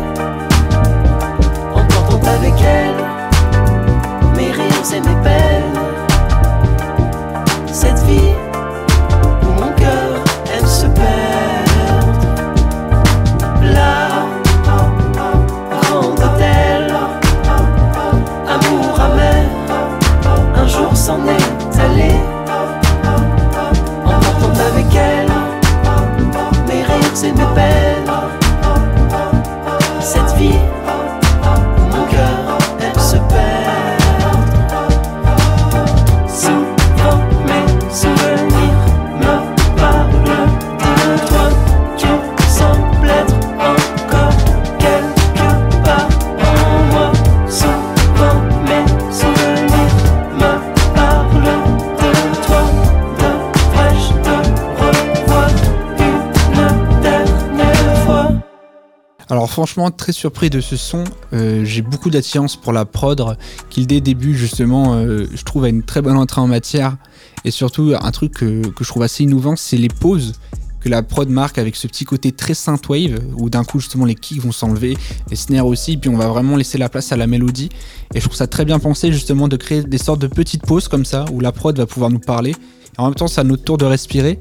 surpris 60.14 60.50
de 60.50 60.60
ce 60.60 60.76
son, 60.76 61.04
Euh, 61.32 61.64
j'ai 61.64 61.82
beaucoup 61.82 62.10
d'attirance 62.10 62.56
pour 62.56 62.72
la 62.72 62.84
prod 62.84 63.36
qui 63.68 63.86
dès 63.86 63.96
le 63.96 64.00
début 64.00 64.36
justement 64.36 64.94
euh, 64.94 65.26
je 65.34 65.42
trouve 65.42 65.64
a 65.64 65.68
une 65.68 65.82
très 65.82 66.00
bonne 66.00 66.16
entrée 66.16 66.40
en 66.40 66.46
matière. 66.46 66.96
Et 67.44 67.50
surtout 67.50 67.92
un 68.00 68.10
truc 68.10 68.32
que, 68.34 68.62
je 68.80 68.88
trouve 68.88 69.02
assez 69.02 69.24
innovant 69.24 69.56
c'est 69.56 69.76
les 69.76 69.88
pauses 69.88 70.32
que 70.80 70.88
la 70.88 71.02
prod 71.02 71.28
marque 71.28 71.58
avec 71.58 71.76
ce 71.76 71.86
petit 71.86 72.04
côté 72.04 72.32
très 72.32 72.54
synthwave 72.54 73.18
où 73.36 73.50
d'un 73.50 73.64
coup 73.64 73.80
justement 73.80 74.04
les 74.04 74.14
kicks 74.14 74.40
vont 74.40 74.52
s'enlever, 74.52 74.96
les 75.30 75.36
snares 75.36 75.66
aussi 75.66 75.96
puis 75.96 76.08
on 76.08 76.16
va 76.16 76.28
vraiment 76.28 76.56
laisser 76.56 76.78
la 76.78 76.88
place 76.88 77.10
à 77.12 77.16
la 77.16 77.26
mélodie. 77.26 77.68
Et 78.14 78.20
je 78.20 78.24
trouve 78.24 78.36
ça 78.36 78.46
très 78.46 78.64
bien 78.64 78.78
pensé 78.78 79.12
justement 79.12 79.48
de 79.48 79.56
créer 79.56 79.82
des 79.82 79.98
sortes 79.98 80.20
de 80.20 80.28
petites 80.28 80.62
pauses 80.62 80.88
comme 80.88 81.04
ça 81.04 81.24
où 81.32 81.40
la 81.40 81.52
prod 81.52 81.76
va 81.76 81.86
pouvoir 81.86 82.10
nous 82.10 82.20
parler. 82.20 82.50
Et 82.50 83.00
en 83.00 83.06
même 83.06 83.14
temps 83.14 83.28
c'est 83.28 83.40
à 83.40 83.44
notre 83.44 83.64
tour 83.64 83.76
de 83.76 83.84
respirer. 83.84 84.38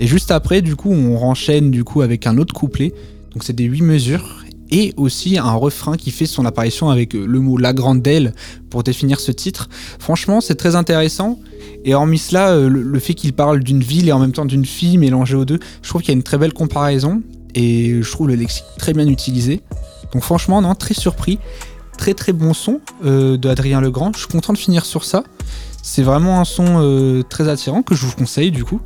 Et 0.00 0.06
juste 0.06 0.30
après 0.30 0.60
du 0.60 0.76
coup 0.76 0.90
on 0.90 1.16
renchaîne 1.16 1.70
du 1.70 1.84
coup 1.84 2.02
avec 2.02 2.26
un 2.26 2.36
autre 2.38 2.52
couplet. 2.52 2.92
Donc 3.32 3.44
c'est 3.44 3.54
des 3.54 3.64
8 3.64 3.82
mesures 3.82 4.41
et 4.72 4.94
aussi 4.96 5.38
un 5.38 5.52
refrain 5.52 5.96
qui 5.96 6.10
fait 6.10 6.24
son 6.24 6.46
apparition 6.46 6.88
avec 6.88 7.14
euh, 7.14 7.26
le 7.26 7.38
mot 7.40 7.58
La 7.58 7.74
Grande 7.74 8.00
d'elle 8.00 8.34
pour 8.70 8.82
définir 8.82 9.20
ce 9.20 9.30
titre. 9.30 9.68
Franchement, 9.98 10.40
c'est 10.40 10.54
très 10.54 10.74
intéressant. 10.74 11.38
Et 11.84 11.94
hormis 11.94 12.18
cela, 12.18 12.52
euh, 12.52 12.68
le, 12.68 12.98
fait 12.98 13.12
qu'il 13.12 13.34
parle 13.34 13.60
d'une 13.60 13.82
ville 13.82 14.08
et 14.08 14.12
en 14.12 14.18
même 14.18 14.32
temps 14.32 14.46
d'une 14.46 14.64
fille 14.64 14.96
mélangée 14.96 15.36
aux 15.36 15.44
deux, 15.44 15.60
je 15.82 15.88
trouve 15.88 16.00
qu'il 16.00 16.08
y 16.08 16.14
a 16.14 16.16
une 16.16 16.22
très 16.22 16.38
belle 16.38 16.54
comparaison 16.54 17.22
et 17.54 18.02
je 18.02 18.10
trouve 18.10 18.28
le 18.28 18.34
lexique 18.34 18.64
très 18.78 18.94
bien 18.94 19.06
utilisé. 19.06 19.60
Donc 20.14 20.22
franchement, 20.22 20.62
non, 20.62 20.74
très 20.74 20.94
surpris. 20.94 21.38
Très 21.98 22.14
très 22.14 22.32
bon 22.32 22.54
son 22.54 22.80
euh, 23.04 23.36
de 23.36 23.48
Adrien 23.50 23.82
Legrand. 23.82 24.10
Je 24.14 24.20
suis 24.20 24.28
content 24.28 24.54
de 24.54 24.58
finir 24.58 24.86
sur 24.86 25.04
ça. 25.04 25.22
C'est 25.82 26.02
vraiment 26.02 26.40
un 26.40 26.44
son 26.44 27.22
très 27.28 27.48
attirant 27.48 27.82
que 27.82 27.94
je 27.94 28.06
vous 28.06 28.12
conseille 28.12 28.52
du 28.52 28.64
coup. 28.64 28.80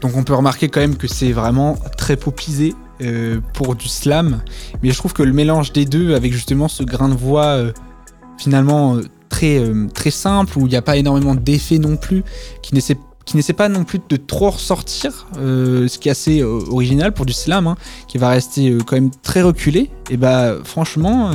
Donc 0.00 0.16
on 0.16 0.24
peut 0.24 0.34
remarquer 0.34 0.68
quand 0.68 0.80
même 0.80 0.96
que 0.96 1.06
c'est 1.06 1.30
vraiment 1.30 1.76
très 1.96 2.16
popisé 2.16 2.74
euh, 3.02 3.40
pour 3.54 3.74
du 3.74 3.88
slam. 3.88 4.42
Mais 4.82 4.90
je 4.90 4.96
trouve 4.96 5.12
que 5.12 5.22
le 5.22 5.32
mélange 5.32 5.72
des 5.72 5.84
deux 5.84 6.14
avec 6.14 6.32
justement 6.32 6.68
ce 6.68 6.82
grain 6.82 7.08
de 7.08 7.14
voix 7.14 7.46
euh, 7.46 7.72
finalement 8.38 8.96
euh, 8.96 9.02
très, 9.28 9.62
très 9.94 10.10
simple, 10.10 10.58
où 10.58 10.66
il 10.66 10.70
n'y 10.70 10.76
a 10.76 10.82
pas 10.82 10.96
énormément 10.96 11.34
d'effets 11.34 11.78
non 11.78 11.96
plus, 11.96 12.24
qui 12.62 12.74
n'essaie 12.74 12.96
qui 13.24 13.52
pas 13.52 13.68
non 13.68 13.84
plus 13.84 14.00
de 14.08 14.16
trop 14.16 14.48
ressortir, 14.48 15.26
ce 15.34 15.98
qui 15.98 16.08
est 16.08 16.12
assez 16.12 16.42
original 16.42 17.12
pour 17.12 17.26
du 17.26 17.34
slam, 17.34 17.66
hein, 17.66 17.76
qui 18.06 18.16
va 18.16 18.30
rester 18.30 18.78
quand 18.86 18.96
même 18.96 19.10
très 19.22 19.42
reculé, 19.42 19.90
et 20.08 20.16
bah 20.16 20.54
franchement, 20.64 21.32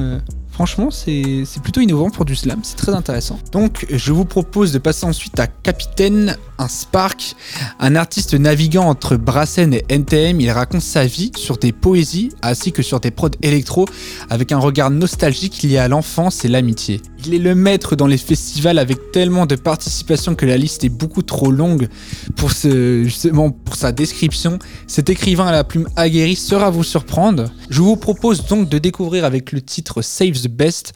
franchement 0.53 0.91
c'est 0.91 1.45
plutôt 1.61 1.81
innovant 1.81 2.09
pour 2.09 2.25
du 2.25 2.35
slam, 2.35 2.59
c'est 2.63 2.75
très 2.75 2.93
intéressant. 2.93 3.39
Donc 3.51 3.85
je 3.89 4.11
vous 4.11 4.25
propose 4.25 4.71
de 4.71 4.77
passer 4.77 5.05
ensuite 5.05 5.39
à 5.39 5.47
Capitaine, 5.47 6.37
un 6.59 6.67
Spark, 6.67 7.35
un 7.79 7.95
artiste 7.95 8.33
naviguant 8.35 8.85
entre 8.85 9.17
Brassen 9.17 9.73
et 9.73 9.85
NTM, 9.89 10.39
il 10.39 10.51
raconte 10.51 10.81
sa 10.81 11.05
vie 11.05 11.31
sur 11.35 11.57
des 11.57 11.71
poésies 11.71 12.29
ainsi 12.41 12.71
que 12.71 12.83
sur 12.83 12.99
des 12.99 13.11
prods 13.11 13.29
électro 13.41 13.85
avec 14.29 14.51
un 14.51 14.59
regard 14.59 14.91
nostalgique 14.91 15.63
lié 15.63 15.77
à 15.77 15.87
l'enfance 15.87 16.45
et 16.45 16.47
l'amitié. 16.47 17.01
Il 17.25 17.33
est 17.33 17.39
le 17.39 17.55
maître 17.55 17.95
dans 17.95 18.07
les 18.07 18.17
festivals 18.17 18.77
avec 18.77 19.11
tellement 19.11 19.45
de 19.45 19.55
participation 19.55 20.35
que 20.35 20.45
la 20.45 20.57
liste 20.57 20.83
est 20.83 20.89
beaucoup 20.89 21.21
trop 21.21 21.51
longue 21.51 21.87
pour, 22.35 22.51
ce, 22.51 23.03
justement 23.03 23.49
pour 23.49 23.75
sa 23.75 23.93
description. 23.93 24.59
Cet 24.87 25.09
écrivain 25.09 25.47
à 25.47 25.51
la 25.51 25.63
plume 25.63 25.87
aguerrie 25.95 26.35
sera 26.35 26.69
vous 26.69 26.83
surprendre. 26.83 27.49
Je 27.69 27.81
vous 27.81 27.95
propose 27.95 28.45
donc 28.45 28.67
de 28.67 28.77
découvrir 28.77 29.23
avec 29.23 29.53
le 29.53 29.61
titre 29.61 30.01
Save 30.01 30.33
the 30.43 30.51
Best 30.51 30.93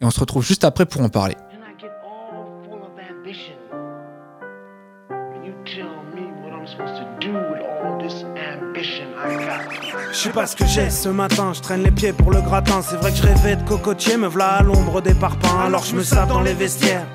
et 0.00 0.04
on 0.04 0.10
se 0.10 0.20
retrouve 0.20 0.44
juste 0.44 0.64
après 0.64 0.86
pour 0.86 1.02
en 1.02 1.08
parler. 1.08 1.36
Je 10.12 10.16
sais 10.16 10.30
pas 10.30 10.46
ce 10.46 10.56
que 10.56 10.66
j'ai 10.66 10.90
ce 10.90 11.08
matin, 11.08 11.52
je 11.52 11.60
traîne 11.60 11.82
les 11.82 11.90
pieds 11.90 12.12
pour 12.12 12.30
le 12.30 12.40
gratin. 12.40 12.80
C'est 12.82 12.96
vrai 12.96 13.10
que 13.10 13.18
je 13.18 13.22
rêvais 13.22 13.56
de 13.56 13.62
cocotier, 13.62 14.16
me 14.16 14.28
v'là 14.28 14.56
à 14.56 14.62
l'ombre 14.62 15.00
des 15.00 15.14
parpaings. 15.14 15.66
Alors 15.66 15.84
je 15.84 15.94
me 15.94 16.02
sape 16.02 16.28
dans 16.28 16.40
les 16.40 16.54
vestiaires. 16.54 17.06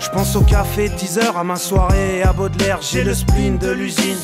Je 0.00 0.08
pense 0.10 0.36
au 0.36 0.42
café, 0.42 0.88
10 0.88 1.18
heures 1.18 1.36
à 1.38 1.44
ma 1.44 1.56
soirée 1.56 2.18
et 2.18 2.22
à 2.22 2.32
Baudelaire. 2.32 2.78
J'ai 2.82 3.04
le 3.04 3.14
spleen 3.14 3.56
de 3.58 3.70
l'usine. 3.70 4.18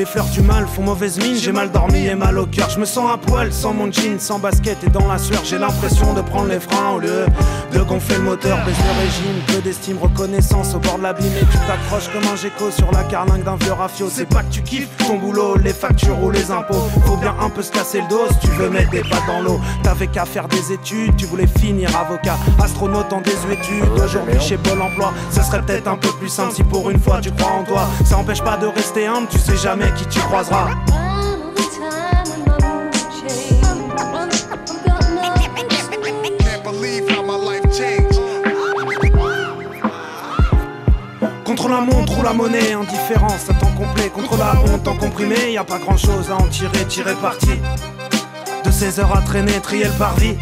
Les 0.00 0.06
fleurs 0.06 0.30
du 0.30 0.40
mal 0.40 0.66
font 0.66 0.80
mauvaise 0.80 1.18
mine, 1.18 1.36
j'ai 1.36 1.52
mal 1.52 1.70
dormi 1.70 2.06
et 2.06 2.14
mal 2.14 2.38
au 2.38 2.46
cœur. 2.46 2.70
Je 2.70 2.80
me 2.80 2.86
sens 2.86 3.12
à 3.12 3.18
poil, 3.18 3.52
sans 3.52 3.74
mon 3.74 3.92
jean, 3.92 4.18
sans 4.18 4.38
basket 4.38 4.82
et 4.82 4.88
dans 4.88 5.06
la 5.06 5.18
sueur. 5.18 5.42
J'ai 5.44 5.58
l'impression 5.58 6.14
de 6.14 6.22
prendre 6.22 6.48
les 6.48 6.58
freins 6.58 6.92
au 6.96 7.00
lieu 7.00 7.26
de 7.70 7.80
gonfler 7.80 8.16
le 8.16 8.22
moteur. 8.22 8.56
Baisse 8.64 8.78
le 8.78 8.98
régime, 8.98 9.42
peu 9.46 9.60
d'estime, 9.60 9.98
reconnaissance 9.98 10.74
au 10.74 10.78
bord 10.78 10.96
de 10.96 11.02
l'abîme. 11.02 11.36
Et 11.36 11.44
tu 11.44 11.58
t'accroches 11.66 12.08
comme 12.14 12.22
un 12.32 12.36
gecko 12.36 12.70
sur 12.70 12.90
la 12.92 13.02
carlingue 13.04 13.44
d'un 13.44 13.56
vieux 13.56 13.74
rafio. 13.74 14.08
C'est 14.10 14.24
pas 14.24 14.42
que 14.42 14.50
tu 14.50 14.62
kiffes 14.62 14.88
ton 15.06 15.18
boulot, 15.18 15.56
les 15.56 15.74
factures 15.74 16.18
ou 16.22 16.30
les 16.30 16.50
impôts. 16.50 16.88
Faut 17.04 17.18
bien 17.18 17.34
un 17.38 17.50
peu 17.50 17.60
se 17.60 17.70
casser 17.70 18.00
le 18.00 18.08
dos 18.08 18.26
si 18.30 18.48
tu 18.48 18.54
veux 18.54 18.70
mettre 18.70 18.90
des 18.90 19.02
pattes 19.02 19.26
dans 19.26 19.42
l'eau. 19.42 19.60
T'avais 19.82 20.06
qu'à 20.06 20.24
faire 20.24 20.48
des 20.48 20.72
études, 20.72 21.14
tu 21.18 21.26
voulais 21.26 21.46
finir 21.58 21.94
avocat, 21.94 22.38
astronaute 22.58 23.12
en 23.12 23.20
désuétude. 23.20 23.84
Aujourd'hui 24.02 24.40
chez 24.40 24.56
Pôle 24.56 24.80
emploi, 24.80 25.12
ce 25.30 25.42
serait 25.42 25.60
peut-être 25.60 25.88
un 25.88 25.98
peu 25.98 26.08
plus 26.18 26.30
simple 26.30 26.54
si 26.54 26.64
pour 26.64 26.88
une 26.88 26.98
fois 26.98 27.20
tu 27.20 27.30
crois 27.32 27.52
en 27.52 27.64
toi. 27.64 27.86
Ça 28.06 28.16
empêche 28.16 28.42
pas 28.42 28.56
de 28.56 28.66
rester 28.66 29.06
humble, 29.06 29.28
tu 29.30 29.38
sais 29.38 29.58
jamais 29.58 29.89
qui 29.94 30.06
tu 30.06 30.20
croiseras. 30.20 30.70
Contre 41.44 41.68
la 41.68 41.80
montre 41.80 42.18
ou 42.18 42.22
la 42.22 42.32
monnaie, 42.32 42.72
indifférence 42.72 43.50
à 43.50 43.54
temps 43.54 43.72
complet. 43.76 44.08
Contre 44.08 44.36
la 44.36 44.54
honte 44.60 44.86
en 44.86 44.96
comprimé, 44.96 45.52
y 45.52 45.58
a 45.58 45.64
pas 45.64 45.78
grand 45.78 45.96
chose 45.96 46.30
à 46.30 46.36
en 46.36 46.46
tirer, 46.46 46.84
tirer 46.88 47.14
parti. 47.14 47.50
De 48.64 48.70
ces 48.70 49.00
heures 49.00 49.16
à 49.16 49.20
traîner, 49.22 49.60
trier 49.60 49.84
le 49.84 49.98
parvis. 49.98 50.36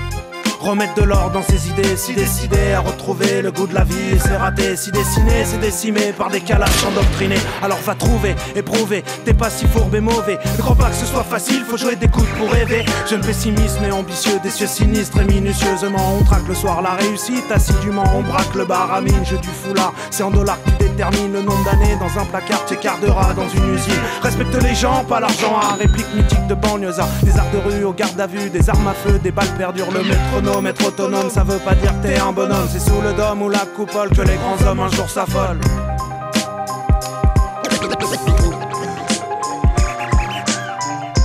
Remettre 0.61 0.95
de 0.95 1.03
l'or 1.03 1.31
dans 1.31 1.43
ses 1.43 1.69
idées, 1.69 1.97
si 1.97 2.15
décidé 2.15 2.73
à 2.73 2.81
retrouver 2.81 3.43
le 3.43 3.53
goût 3.53 3.69
de 3.69 3.75
la 3.75 3.85
vie, 3.85 4.19
c'est 4.21 4.37
raté, 4.37 4.77
si 4.77 4.91
dessiné, 4.91 5.45
c'est 5.45 5.61
décimé 5.61 6.13
par 6.17 6.31
des 6.31 6.41
calages 6.41 6.85
endoctrinés. 6.85 7.39
Alors 7.63 7.79
va 7.79 7.95
trouver, 7.95 8.35
éprouver, 8.57 9.05
t'es 9.25 9.35
pas 9.35 9.51
si 9.51 9.67
fourbe 9.67 9.95
et 9.95 10.01
mauvais. 10.01 10.37
Ne 10.57 10.63
crois 10.63 10.75
pas 10.75 10.91
que 10.91 10.97
ce 10.97 11.07
soit 11.07 11.23
facile, 11.23 11.65
faut 11.65 11.77
jouer 11.77 11.95
des 11.95 12.09
coudes 12.09 12.29
pour 12.37 12.51
rêver. 12.51 12.85
Jeune 13.09 13.21
pessimiste 13.21 13.79
mais 13.81 13.93
ambitieux, 13.93 14.41
des 14.43 14.51
cieux 14.51 14.67
sinistres 14.67 15.21
et 15.21 15.25
minutieusement. 15.25 16.17
On 16.21 16.25
traque 16.25 16.49
le 16.49 16.55
soir 16.55 16.83
la 16.83 16.95
réussite, 16.95 17.51
assidûment, 17.53 18.05
on 18.17 18.23
braque 18.23 18.55
le 18.57 18.65
bar 18.65 18.93
à 18.93 19.01
mine, 19.01 19.25
jeu 19.25 19.39
du 19.39 19.49
foulard. 19.49 19.95
C'est 20.11 20.25
en 20.25 20.31
dollars 20.31 20.59
que 20.65 20.88
tu 20.99 21.05
détermines 21.05 21.33
le 21.33 21.43
nombre 21.43 21.65
d'années 21.65 21.97
dans 21.97 22.21
un 22.21 22.25
placard, 22.25 22.65
t'écarteras 22.65 23.33
dans 23.35 23.49
une 23.49 23.75
usine. 23.75 23.95
Respecte 24.21 24.63
les 24.63 24.75
gens, 24.75 25.05
pas 25.05 25.21
l'argent, 25.21 25.57
à 25.57 25.75
réplique 25.75 26.13
mythique 26.15 26.47
de 26.49 26.55
banlieusard. 26.55 27.09
Des 27.23 27.39
arts 27.39 27.51
de 27.53 27.59
rue 27.59 27.85
au 27.85 27.93
garde 27.93 28.21
à 28.21 28.27
vue, 28.27 28.51
des 28.51 28.69
armes 28.69 28.89
à 28.89 28.95
feu, 28.95 29.19
des 29.19 29.31
balles 29.31 29.55
perdues, 29.57 29.83
le 29.93 30.03
métronome 30.03 30.67
être 30.67 30.87
autonome, 30.87 31.31
ça 31.31 31.45
veut 31.45 31.59
pas 31.59 31.75
dire 31.75 31.95
t'es 32.03 32.19
un 32.19 32.33
bonhomme. 32.33 32.69
C'est 32.73 32.81
sous 32.81 33.01
le 33.01 33.13
dôme 33.13 33.43
ou 33.43 33.49
la 33.49 33.65
coupole 33.77 34.11
que 34.11 34.23
les 34.23 34.37
grands 34.37 34.61
hommes 34.69 34.81
un 34.81 34.89
jour 34.89 35.09
s'affolent. 35.09 35.61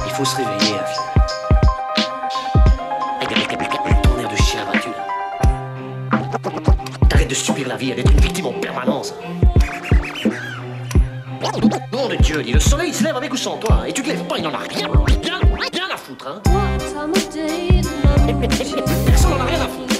Il 0.05 0.11
faut 0.13 0.25
se 0.25 0.35
réveiller, 0.35 0.75
la 0.75 0.85
fille. 0.85 0.99
De 4.29 4.37
chien 4.37 4.65
battu, 4.71 4.89
là. 4.89 5.03
T'arrêtes 7.09 7.29
de 7.29 7.35
subir 7.35 7.67
la 7.67 7.75
vie, 7.75 7.93
d'être 7.93 8.11
une 8.11 8.21
victime 8.21 8.45
en 8.45 8.53
permanence. 8.53 9.15
Nom 11.91 12.07
de 12.07 12.15
Dieu, 12.15 12.41
dit 12.41 12.51
le 12.51 12.59
soleil 12.59 12.89
il 12.89 12.95
se 12.95 13.03
lève 13.03 13.15
avec 13.15 13.31
ou 13.31 13.37
sans 13.37 13.57
toi, 13.57 13.83
et 13.87 13.93
tu 13.93 14.01
te 14.01 14.07
lèves 14.07 14.23
pas, 14.23 14.37
il 14.37 14.43
n'en 14.43 14.53
a 14.53 14.57
rien, 14.57 14.87
rien, 15.05 15.39
rien 15.71 15.87
à 15.93 15.97
foutre, 15.97 16.27
hein. 16.27 16.41
Personne 19.05 19.31
n'en 19.31 19.39
a 19.39 19.45
rien 19.45 19.61
à 19.61 19.67
foutre. 19.67 19.93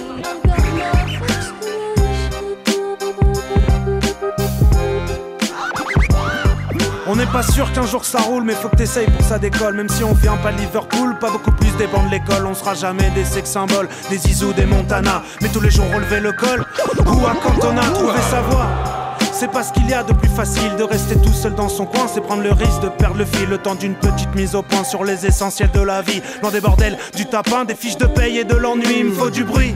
On 7.05 7.15
n'est 7.15 7.27
pas 7.27 7.43
sûr 7.43 7.71
qu'un 7.73 7.85
jour 7.85 8.03
ça 8.03 8.21
roule, 8.21 8.43
mais 8.43 8.53
faut 8.53 8.69
que 8.69 8.77
t'essayes 8.77 9.05
pour 9.05 9.23
ça 9.23 9.37
décolle. 9.37 9.75
Même 9.75 9.89
si 9.89 10.03
on 10.03 10.13
vient 10.13 10.37
pas 10.37 10.51
de 10.51 10.57
Liverpool, 10.57 11.19
pas 11.19 11.29
beaucoup 11.29 11.51
plus 11.51 11.69
des 11.77 11.85
bancs 11.85 12.05
de 12.05 12.11
l'école. 12.11 12.47
On 12.47 12.55
sera 12.55 12.73
jamais 12.73 13.11
des 13.11 13.25
sex 13.25 13.47
symboles, 13.47 13.87
des 14.09 14.27
Isous, 14.27 14.53
des 14.53 14.65
Montana. 14.65 15.21
Mais 15.41 15.49
tous 15.49 15.61
les 15.61 15.69
jours 15.69 15.85
relever 15.93 16.19
le 16.19 16.31
col, 16.31 16.65
ou 17.05 17.27
à 17.27 17.35
quand 17.35 17.63
on 17.67 17.77
a 17.77 17.83
trouvé 17.91 18.19
sa 18.31 18.41
voie. 18.41 18.92
C'est 19.43 19.51
pas 19.51 19.62
ce 19.62 19.73
qu'il 19.73 19.89
y 19.89 19.93
a 19.93 20.03
de 20.03 20.13
plus 20.13 20.29
facile 20.29 20.73
de 20.77 20.84
rester 20.84 21.17
tout 21.17 21.34
seul 21.34 21.53
dans 21.53 21.67
son 21.67 21.86
coin, 21.86 22.08
c'est 22.08 22.21
prendre 22.21 22.43
le 22.43 22.53
risque 22.53 22.79
de 22.82 22.88
perdre 22.88 23.17
le 23.17 23.25
fil 23.25 23.49
le 23.49 23.58
temps 23.58 23.75
d'une 23.75 23.93
petite 23.93 24.34
mise 24.36 24.56
au 24.56 24.62
point 24.62 24.86
sur 24.86 25.03
les 25.03 25.25
essentiels 25.25 25.69
de 25.71 25.82
la 25.82 26.01
vie. 26.01 26.21
Loin 26.41 26.49
des 26.49 26.62
bordels, 26.62 26.97
du 27.13 27.25
tapin, 27.25 27.65
des 27.65 27.75
fiches 27.75 27.97
de 27.97 28.06
paye 28.06 28.38
et 28.38 28.45
de 28.45 28.56
l'ennui, 28.56 28.99
il 28.99 29.06
me 29.08 29.12
faut 29.12 29.29
du 29.29 29.43
bruit, 29.43 29.75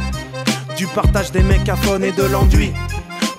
du 0.77 0.87
partage 0.87 1.33
des 1.33 1.43
mégaphones 1.43 2.05
et 2.05 2.13
de 2.13 2.23
l'enduit. 2.23 2.71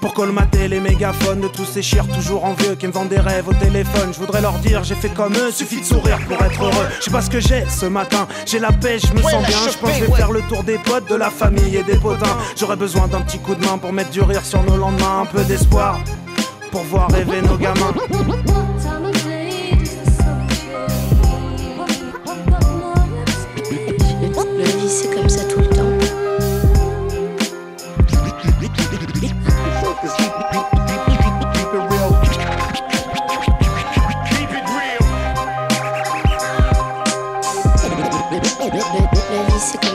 Pour 0.00 0.14
colmater 0.14 0.68
les 0.68 0.80
mégaphones 0.80 1.40
de 1.40 1.48
tous 1.48 1.64
ces 1.64 1.82
chiens 1.82 2.04
toujours 2.04 2.44
envieux 2.44 2.74
qui 2.76 2.86
me 2.86 2.92
vendent 2.92 3.08
des 3.08 3.18
rêves 3.18 3.48
au 3.48 3.54
téléphone. 3.54 4.12
Je 4.12 4.18
voudrais 4.18 4.40
leur 4.40 4.54
dire, 4.58 4.84
j'ai 4.84 4.94
fait 4.94 5.08
comme 5.08 5.34
eux, 5.34 5.50
suffit 5.50 5.80
de 5.80 5.84
sourire 5.84 6.18
pour 6.28 6.40
être 6.44 6.62
heureux. 6.62 6.86
Je 6.98 7.04
sais 7.04 7.10
pas 7.10 7.22
ce 7.22 7.30
que 7.30 7.40
j'ai 7.40 7.64
ce 7.68 7.86
matin, 7.86 8.28
j'ai 8.46 8.58
la 8.58 8.72
pêche, 8.72 9.02
je 9.06 9.12
me 9.12 9.22
sens 9.22 9.46
bien. 9.46 9.58
Je 9.70 9.78
pense 9.78 9.90
que 9.90 9.98
je 9.98 10.04
vais 10.04 10.16
faire 10.16 10.30
le 10.30 10.42
tour 10.42 10.62
des 10.62 10.78
potes, 10.78 11.08
de 11.08 11.16
la 11.16 11.30
famille 11.30 11.76
et 11.76 11.82
des 11.82 11.96
potins. 11.96 12.36
J'aurais 12.56 12.76
besoin 12.76 13.08
d'un 13.08 13.20
petit 13.22 13.38
coup 13.38 13.54
de 13.54 13.64
main 13.64 13.78
pour 13.78 13.92
mettre 13.92 14.10
du 14.10 14.20
rire 14.20 14.44
sur 14.44 14.62
nos 14.62 14.76
lendemains, 14.76 15.22
un 15.22 15.26
peu 15.26 15.42
d'espoir 15.44 15.98
pour 16.70 16.82
voir 16.82 17.10
rêver 17.10 17.42
nos 17.42 17.56
gamins. 17.56 17.94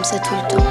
Comme 0.04 0.12
ça 0.12 0.20
tout 0.20 0.36
le 0.36 0.42
temps. 0.50 0.66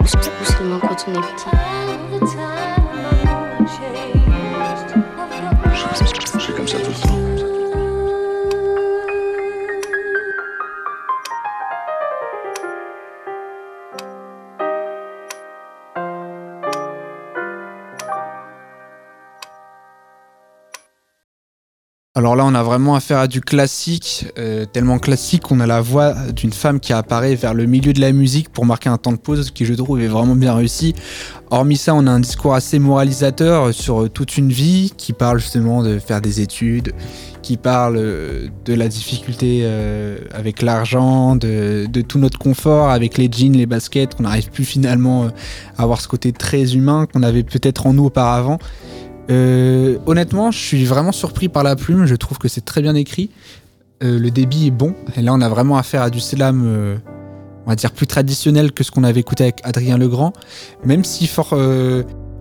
Ou 0.00 0.44
seulement 0.44 0.80
quand 0.80 1.06
on 1.08 1.14
est 1.14 1.20
petit. 2.20 2.35
Alors 22.16 22.34
là, 22.34 22.46
on 22.46 22.54
a 22.54 22.62
vraiment 22.62 22.94
affaire 22.94 23.18
à 23.18 23.28
du 23.28 23.42
classique, 23.42 24.24
euh, 24.38 24.64
tellement 24.64 24.98
classique 24.98 25.42
qu'on 25.42 25.60
a 25.60 25.66
la 25.66 25.82
voix 25.82 26.14
d'une 26.34 26.50
femme 26.50 26.80
qui 26.80 26.94
apparaît 26.94 27.34
vers 27.34 27.52
le 27.52 27.66
milieu 27.66 27.92
de 27.92 28.00
la 28.00 28.10
musique 28.12 28.48
pour 28.48 28.64
marquer 28.64 28.88
un 28.88 28.96
temps 28.96 29.12
de 29.12 29.18
pause 29.18 29.50
qui, 29.50 29.66
je 29.66 29.74
trouve, 29.74 30.00
est 30.00 30.06
vraiment 30.06 30.34
bien 30.34 30.54
réussi. 30.54 30.94
Hormis 31.50 31.76
ça, 31.76 31.94
on 31.94 32.06
a 32.06 32.10
un 32.10 32.20
discours 32.20 32.54
assez 32.54 32.78
moralisateur 32.78 33.74
sur 33.74 34.08
toute 34.08 34.38
une 34.38 34.50
vie 34.50 34.94
qui 34.96 35.12
parle 35.12 35.40
justement 35.40 35.82
de 35.82 35.98
faire 35.98 36.22
des 36.22 36.40
études, 36.40 36.94
qui 37.46 37.56
parle 37.56 37.96
euh, 37.96 38.48
de 38.64 38.74
la 38.74 38.88
difficulté 38.88 39.60
euh, 39.62 40.18
avec 40.34 40.62
l'argent, 40.62 41.36
de, 41.36 41.86
tout 42.00 42.18
notre 42.18 42.40
confort 42.40 42.90
avec 42.90 43.18
les 43.18 43.30
jeans, 43.30 43.52
les 43.52 43.66
baskets, 43.66 44.16
qu'on 44.16 44.24
n'arrive 44.24 44.50
plus 44.50 44.64
finalement 44.64 45.24
euh, 45.24 45.28
à 45.78 45.84
avoir 45.84 46.00
ce 46.00 46.08
côté 46.08 46.32
très 46.32 46.74
humain 46.74 47.06
qu'on 47.06 47.22
avait 47.22 47.44
peut-être 47.44 47.86
en 47.86 47.92
nous 47.92 48.06
auparavant. 48.06 48.58
Euh, 49.30 49.98
honnêtement, 50.06 50.50
je 50.50 50.58
suis 50.58 50.84
vraiment 50.84 51.12
surpris 51.12 51.48
par 51.48 51.62
la 51.62 51.76
plume. 51.76 52.06
Je 52.06 52.14
trouve 52.14 52.38
que 52.38 52.48
c'est 52.48 52.64
très 52.64 52.82
bien 52.82 52.94
écrit. 52.94 53.30
Euh, 54.02 54.18
le 54.18 54.30
débit 54.30 54.68
est 54.68 54.72
bon. 54.72 54.94
Et 55.16 55.22
là, 55.22 55.34
on 55.34 55.40
a 55.40 55.48
vraiment 55.48 55.76
affaire 55.76 56.02
à 56.02 56.10
du 56.10 56.20
slam, 56.20 56.62
euh, 56.66 56.96
on 57.64 57.70
va 57.70 57.76
dire 57.76 57.92
plus 57.92 58.06
traditionnel 58.06 58.72
que 58.72 58.84
ce 58.84 58.90
qu'on 58.90 59.04
avait 59.04 59.20
écouté 59.20 59.44
avec 59.44 59.60
Adrien 59.64 59.98
Legrand. 59.98 60.32
Même 60.84 61.04
si 61.04 61.26
fort, 61.26 61.54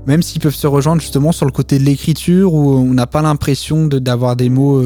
même 0.06 0.22
s'ils 0.22 0.42
peuvent 0.42 0.56
se 0.56 0.68
rejoindre 0.68 1.02
justement 1.02 1.32
sur 1.32 1.46
le 1.46 1.52
côté 1.52 1.80
de 1.80 1.84
l'écriture 1.84 2.54
où 2.54 2.76
on 2.76 2.94
n'a 2.94 3.08
pas 3.08 3.22
l'impression 3.22 3.88
d'avoir 3.88 4.36
des 4.36 4.50
mots. 4.50 4.84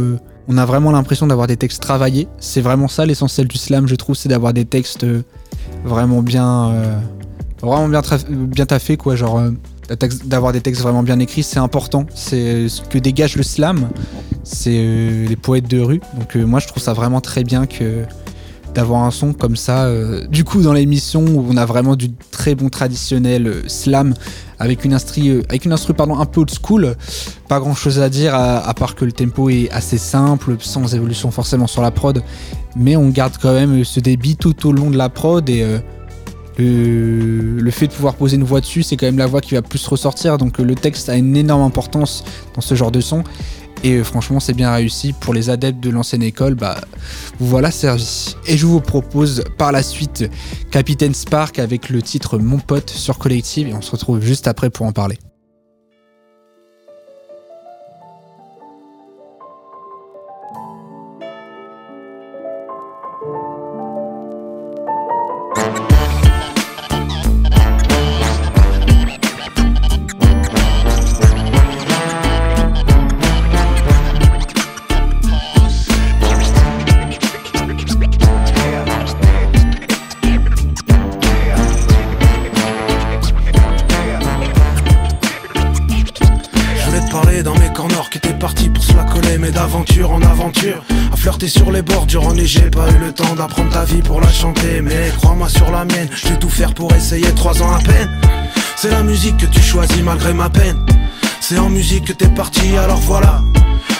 on 0.47 0.57
a 0.57 0.65
vraiment 0.65 0.91
l'impression 0.91 1.27
d'avoir 1.27 1.47
des 1.47 1.57
textes 1.57 1.81
travaillés. 1.81 2.27
C'est 2.37 2.61
vraiment 2.61 2.87
ça 2.87 3.05
l'essentiel 3.05 3.47
du 3.47 3.57
slam, 3.57 3.87
je 3.87 3.95
trouve, 3.95 4.15
c'est 4.15 4.29
d'avoir 4.29 4.53
des 4.53 4.65
textes 4.65 5.05
vraiment 5.83 6.21
bien, 6.21 6.73
vraiment 7.61 7.89
bien, 7.89 8.01
bien 8.29 8.65
taffés, 8.65 8.95
quoi. 8.95 9.17
Genre. 9.17 9.41
D'avoir 10.25 10.53
des 10.53 10.61
textes 10.61 10.81
vraiment 10.81 11.03
bien 11.03 11.19
écrits, 11.19 11.43
c'est 11.43 11.59
important. 11.59 12.05
C'est 12.13 12.69
ce 12.69 12.81
que 12.81 12.97
dégage 12.97 13.35
le 13.35 13.43
slam, 13.43 13.89
c'est 14.43 14.77
euh, 14.77 15.27
les 15.27 15.35
poètes 15.35 15.69
de 15.69 15.79
rue. 15.79 16.01
Donc 16.17 16.35
euh, 16.35 16.45
moi, 16.45 16.59
je 16.59 16.67
trouve 16.67 16.81
ça 16.81 16.93
vraiment 16.93 17.21
très 17.21 17.43
bien 17.43 17.65
que 17.65 18.03
d'avoir 18.73 19.03
un 19.03 19.11
son 19.11 19.33
comme 19.33 19.55
ça. 19.55 19.85
euh, 19.85 20.27
du 20.27 20.43
coup, 20.43 20.61
dans 20.61 20.73
l'émission 20.73 21.25
où 21.25 21.45
on 21.49 21.57
a 21.57 21.65
vraiment 21.65 21.95
du 21.95 22.11
très 22.31 22.53
bon 22.53 22.69
traditionnel 22.69 23.63
slam 23.67 24.13
avec 24.59 24.85
une 24.85 24.93
instru, 24.93 25.41
avec 25.49 25.65
une 25.65 25.73
instru 25.73 25.93
pardon 25.93 26.19
un 26.19 26.25
peu 26.25 26.41
old 26.41 26.51
school. 26.51 26.95
Pas 27.47 27.59
grand 27.59 27.73
chose 27.73 27.99
à 27.99 28.09
dire 28.09 28.35
à, 28.35 28.59
à 28.59 28.73
part 28.75 28.93
que 28.93 29.05
le 29.05 29.11
tempo 29.11 29.49
est 29.49 29.71
assez 29.71 29.97
simple, 29.97 30.55
sans 30.59 30.93
évolution 30.93 31.31
forcément 31.31 31.65
sur 31.65 31.81
la 31.81 31.89
prod, 31.89 32.21
mais 32.75 32.95
on 32.95 33.09
garde 33.09 33.33
quand 33.41 33.53
même 33.53 33.83
ce 33.83 33.99
débit 33.99 34.35
tout 34.35 34.67
au 34.67 34.71
long 34.71 34.91
de 34.91 34.97
la 34.97 35.09
prod 35.09 35.49
et 35.49 35.65
le, 36.59 37.59
le 37.59 37.71
fait 37.71 37.87
de 37.87 37.93
pouvoir 37.93 38.15
poser 38.15 38.35
une 38.35 38.43
voix 38.43 38.61
dessus, 38.61 38.83
c'est 38.83 38.97
quand 38.97 39.05
même 39.05 39.17
la 39.17 39.27
voix 39.27 39.41
qui 39.41 39.55
va 39.55 39.61
plus 39.61 39.85
ressortir. 39.87 40.37
Donc 40.37 40.59
euh, 40.59 40.63
le 40.63 40.75
texte 40.75 41.09
a 41.09 41.15
une 41.15 41.35
énorme 41.35 41.63
importance 41.63 42.23
dans 42.55 42.61
ce 42.61 42.75
genre 42.75 42.91
de 42.91 43.01
son. 43.01 43.23
Et 43.83 43.93
euh, 43.93 44.03
franchement, 44.03 44.39
c'est 44.39 44.53
bien 44.53 44.71
réussi. 44.71 45.13
Pour 45.13 45.33
les 45.33 45.49
adeptes 45.49 45.79
de 45.79 45.89
l'ancienne 45.89 46.23
école, 46.23 46.55
bah, 46.55 46.81
vous 47.39 47.47
voilà 47.47 47.71
servi. 47.71 48.35
Et 48.45 48.57
je 48.57 48.65
vous 48.65 48.81
propose 48.81 49.43
par 49.57 49.71
la 49.71 49.83
suite 49.83 50.29
Capitaine 50.71 51.13
Spark 51.13 51.59
avec 51.59 51.89
le 51.89 52.01
titre 52.01 52.37
Mon 52.37 52.59
pote 52.59 52.89
sur 52.89 53.17
Collective. 53.17 53.67
Et 53.67 53.73
on 53.73 53.81
se 53.81 53.91
retrouve 53.91 54.21
juste 54.21 54.47
après 54.47 54.69
pour 54.69 54.85
en 54.85 54.91
parler. 54.91 55.17
Mais 94.83 95.11
crois-moi 95.17 95.47
sur 95.49 95.71
la 95.71 95.85
mienne, 95.85 96.07
je 96.11 96.29
vais 96.29 96.37
tout 96.37 96.49
faire 96.49 96.73
pour 96.73 96.91
essayer 96.93 97.33
trois 97.35 97.61
ans 97.61 97.71
à 97.71 97.79
peine. 97.79 98.09
C'est 98.75 98.89
la 98.89 99.03
musique 99.03 99.37
que 99.37 99.45
tu 99.45 99.61
choisis 99.61 100.01
malgré 100.01 100.33
ma 100.33 100.49
peine. 100.49 100.77
C'est 101.39 101.59
en 101.59 101.69
musique 101.69 102.05
que 102.05 102.13
t'es 102.13 102.27
parti, 102.27 102.75
alors 102.77 102.99
voilà. 102.99 103.41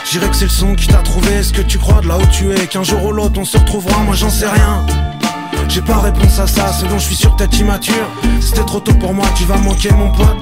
J'irais 0.10 0.28
que 0.30 0.36
c'est 0.36 0.46
le 0.46 0.50
son 0.50 0.76
qui 0.76 0.88
t'a 0.88 1.00
trouvé. 1.00 1.34
Est-ce 1.36 1.54
que 1.54 1.62
tu 1.62 1.78
crois 1.78 2.02
de 2.02 2.08
là 2.08 2.18
où 2.18 2.26
tu 2.28 2.52
es? 2.52 2.68
Qu'un 2.68 2.84
jour 2.84 3.04
ou 3.06 3.12
l'autre 3.12 3.40
on 3.40 3.46
se 3.46 3.58
retrouvera, 3.58 4.00
moi 4.00 4.16
j'en 4.16 4.30
sais 4.30 4.48
rien. 4.48 4.86
J'ai 5.68 5.82
pas 5.82 6.00
réponse 6.00 6.40
à 6.40 6.48
ça, 6.48 6.74
ce 6.74 6.86
dont 6.86 6.98
je 6.98 7.06
suis 7.06 7.16
sûr 7.16 7.36
t'es 7.36 7.46
immature. 7.58 8.08
C'était 8.42 8.66
trop 8.66 8.80
tôt 8.80 8.94
pour 8.94 9.14
moi, 9.14 9.26
tu 9.36 9.44
vas 9.46 9.58
manquer 9.58 9.92
mon 9.92 10.10
pote. 10.12 10.38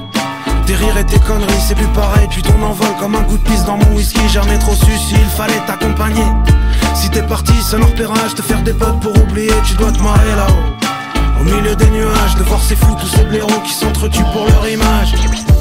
Tes 0.66 0.74
rires 0.74 0.96
et 0.96 1.04
tes 1.04 1.18
conneries, 1.18 1.62
c'est 1.66 1.74
plus 1.74 1.88
pareil. 1.88 2.28
Puis 2.30 2.42
ton 2.42 2.62
envol 2.62 2.88
comme 2.98 3.14
un 3.14 3.22
coup 3.24 3.36
de 3.36 3.42
pisse 3.42 3.64
dans 3.64 3.76
mon 3.76 3.94
whisky. 3.94 4.26
Jamais 4.28 4.58
trop 4.58 4.74
su 4.74 4.96
s'il 4.96 5.18
fallait 5.36 5.60
t'accompagner. 5.66 6.24
Si 6.94 7.10
t'es 7.10 7.22
parti 7.22 7.52
seul 7.62 7.82
en 7.82 7.86
repérage, 7.86 8.34
te 8.34 8.42
faire 8.42 8.62
des 8.62 8.72
potes 8.72 9.00
pour 9.00 9.16
oublier, 9.22 9.52
tu 9.64 9.74
dois 9.74 9.92
te 9.92 10.00
marrer 10.00 10.34
là-haut. 10.36 11.40
Au 11.40 11.44
milieu 11.44 11.76
des 11.76 11.90
nuages, 11.90 12.34
de 12.36 12.42
voir 12.44 12.60
ces 12.60 12.76
fous, 12.76 12.96
tous 13.00 13.06
ces 13.06 13.24
blaireaux 13.24 13.60
qui 13.64 13.72
s'entretuent 13.72 14.30
pour 14.32 14.46
leur 14.46 14.68
image. 14.68 15.14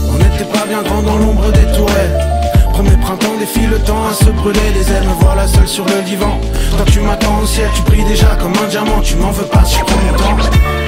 On 0.09 0.17
n'était 0.17 0.51
pas 0.51 0.65
bien 0.65 0.81
grand 0.83 1.01
dans 1.01 1.17
l'ombre 1.17 1.51
des 1.51 1.71
tourelles. 1.75 2.37
Premier 2.77 2.97
printemps 2.97 3.35
défile 3.39 3.71
le 3.71 3.79
temps 3.79 4.05
à 4.07 4.13
se 4.13 4.29
brûler 4.29 4.59
Les 4.75 4.91
ailes 4.91 5.03
me 5.03 5.13
voilà 5.19 5.47
seul 5.47 5.67
sur 5.67 5.83
le 5.85 5.99
divan 6.03 6.39
Toi 6.75 6.85
tu 6.85 6.99
m'attends 6.99 7.39
au 7.41 7.45
ciel, 7.47 7.67
tu 7.73 7.81
brilles 7.81 8.03
déjà 8.03 8.27
comme 8.39 8.53
un 8.63 8.67
diamant 8.67 9.01
Tu 9.01 9.15
m'en 9.15 9.31
veux 9.31 9.45
pas 9.45 9.63
je 9.65 9.79
prends 9.83 9.97
mon 9.97 10.13
temps 10.15 10.86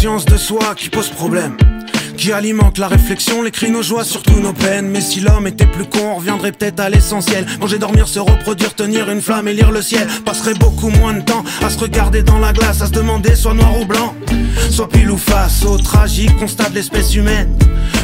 de 0.00 0.38
soi 0.38 0.74
qui 0.74 0.88
pose 0.88 1.10
problème 1.10 1.58
qui 2.16 2.32
alimente 2.32 2.78
la 2.78 2.88
réflexion, 2.88 3.42
les 3.42 3.50
cris, 3.50 3.70
nos 3.70 3.82
joies, 3.82 4.04
surtout 4.04 4.40
nos 4.40 4.54
peines. 4.54 4.88
Mais 4.88 5.00
si 5.00 5.20
l'homme 5.20 5.46
était 5.46 5.66
plus 5.66 5.84
con, 5.84 6.12
on 6.12 6.14
reviendrait 6.16 6.52
peut-être 6.52 6.80
à 6.80 6.88
l'essentiel. 6.88 7.46
Manger, 7.60 7.78
dormir, 7.78 8.08
se 8.08 8.18
reproduire, 8.18 8.74
tenir 8.74 9.10
une 9.10 9.20
flamme 9.20 9.48
et 9.48 9.54
lire 9.54 9.70
le 9.70 9.82
ciel. 9.82 10.06
Passerait 10.24 10.54
beaucoup 10.54 10.88
moins 10.88 11.14
de 11.14 11.20
temps 11.20 11.44
à 11.62 11.68
se 11.68 11.78
regarder 11.78 12.22
dans 12.22 12.38
la 12.38 12.52
glace, 12.52 12.80
à 12.80 12.86
se 12.86 12.92
demander 12.92 13.34
soit 13.34 13.54
noir 13.54 13.78
ou 13.80 13.84
blanc, 13.84 14.14
soit 14.70 14.88
pile 14.88 15.10
ou 15.10 15.18
face 15.18 15.64
au 15.64 15.78
tragique 15.78 16.34
constat 16.38 16.70
de 16.70 16.76
l'espèce 16.76 17.14
humaine. 17.14 17.56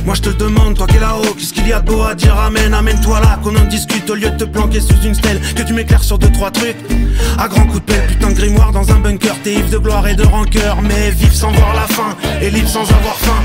Moi 0.07 0.15
je 0.15 0.23
te 0.23 0.29
demande, 0.31 0.77
toi 0.77 0.87
qui 0.87 0.97
es 0.97 1.01
là-haut, 1.01 1.35
qu'est-ce 1.37 1.53
qu'il 1.53 1.67
y 1.67 1.73
a 1.73 1.81
de 1.81 1.87
beau 1.91 2.01
à 2.05 2.15
dire? 2.15 2.39
Amène, 2.39 2.73
amène-toi 2.73 3.19
là, 3.19 3.41
qu'on 3.43 3.57
en 3.57 3.65
discute 3.65 4.09
au 4.09 4.15
lieu 4.15 4.31
de 4.31 4.37
te 4.37 4.45
planquer 4.45 4.81
sous 4.81 5.01
une 5.05 5.17
stèle. 5.17 5.41
Que 5.57 5.63
tu 5.63 5.75
m'éclaires 5.75 6.05
sur 6.05 6.17
deux, 6.17 6.31
trois 6.31 6.53
trucs. 6.53 6.77
À 7.37 7.49
grands 7.49 7.67
coups 7.67 7.85
de 7.85 7.93
pelle, 7.93 8.07
putain 8.07 8.29
de 8.29 8.35
grimoire 8.35 8.71
dans 8.71 8.89
un 8.93 9.01
bunker. 9.01 9.35
T'es 9.43 9.55
ivre 9.55 9.69
de 9.69 9.79
gloire 9.79 10.07
et 10.07 10.15
de 10.15 10.23
rancœur, 10.23 10.81
mais 10.81 11.11
vif 11.11 11.33
sans 11.33 11.51
voir 11.51 11.75
la 11.75 11.89
fin, 11.93 12.17
et 12.41 12.51
libre 12.51 12.69
sans 12.69 12.83
avoir 12.83 13.17
faim. 13.17 13.43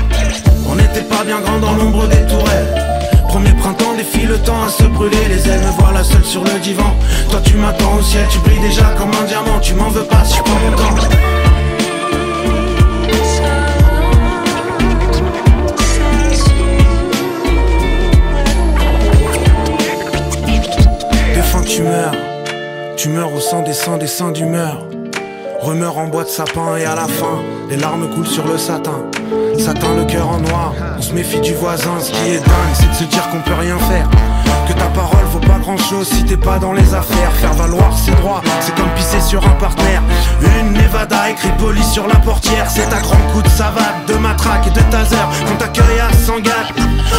On 0.68 0.76
n'était 0.76 1.02
pas 1.02 1.24
bien 1.24 1.40
grand 1.40 1.58
dans 1.58 1.72
l'ombre 1.72 2.06
des 2.06 2.24
tourelles. 2.28 2.92
Premier 3.26 3.52
printemps 3.54 3.94
défile 3.96 4.28
le 4.28 4.38
temps 4.38 4.62
à 4.62 4.68
se 4.68 4.84
brûler 4.84 5.16
Les 5.30 5.48
ailes 5.48 5.60
me 5.60 5.70
voilà 5.80 6.04
seul 6.04 6.22
sur 6.22 6.44
le 6.44 6.60
divan 6.60 6.94
Toi 7.30 7.40
tu 7.42 7.54
m'attends 7.54 7.94
au 7.94 8.02
ciel, 8.02 8.26
tu 8.30 8.38
brilles 8.40 8.60
déjà 8.60 8.84
comme 8.98 9.08
un 9.08 9.24
diamant 9.24 9.58
Tu 9.58 9.72
m'en 9.72 9.88
veux 9.88 10.04
pas 10.04 10.22
je 10.22 10.42
prends 10.42 10.60
mon 10.60 10.76
temps 10.76 11.51
tu 22.96 23.08
meurs 23.08 23.34
au 23.34 23.40
sang 23.40 23.62
des 23.62 23.72
sangs 23.72 23.96
des 23.96 24.06
seins 24.06 24.30
d'humeur. 24.30 24.86
Rumeur 25.60 25.98
en 25.98 26.06
bois 26.06 26.24
de 26.24 26.28
sapin 26.28 26.76
et 26.76 26.84
à 26.84 26.94
la 26.94 27.08
fin 27.08 27.40
Les 27.68 27.76
larmes 27.76 28.08
coulent 28.14 28.26
sur 28.26 28.46
le 28.46 28.58
satin. 28.58 29.04
Satin 29.58 29.94
le 29.96 30.04
cœur 30.04 30.28
en 30.28 30.38
noir. 30.38 30.72
On 30.98 31.02
se 31.02 31.12
méfie 31.12 31.40
du 31.40 31.54
voisin 31.54 31.98
Ce 32.00 32.12
qui 32.12 32.30
est 32.30 32.38
dingue 32.38 32.74
c'est 32.74 32.88
de 32.88 32.94
se 32.94 33.04
dire 33.04 33.28
qu'on 33.30 33.40
peut 33.40 33.58
rien 33.58 33.78
faire. 33.78 34.08
Que 34.68 34.72
ta 34.72 34.86
parole 34.86 35.24
vaut 35.32 35.40
pas 35.40 35.58
grand 35.58 35.76
chose 35.76 36.06
si 36.08 36.24
t'es 36.24 36.36
pas 36.36 36.58
dans 36.58 36.72
les 36.72 36.94
affaires. 36.94 37.32
Faire 37.32 37.54
valoir 37.54 37.96
ses 37.98 38.12
droits 38.12 38.42
c'est 38.60 38.74
comme 38.76 38.90
pisser 38.94 39.20
sur 39.20 39.44
un 39.44 39.56
partenaire. 39.58 40.02
Une 40.60 40.74
Nevada 40.74 41.30
écrit 41.30 41.52
poli 41.58 41.82
sur 41.82 42.06
la 42.06 42.16
portière 42.16 42.70
C'est 42.70 42.92
à 42.92 43.00
grands 43.00 43.32
coups 43.32 43.44
de 43.44 43.50
savate, 43.50 44.06
de 44.06 44.14
matraque 44.14 44.68
et 44.68 44.70
de 44.70 44.82
taser. 44.90 45.16
Qu'on 45.46 45.56
t'accueille 45.56 46.00
à 46.00 46.12
Sangac 46.14 46.72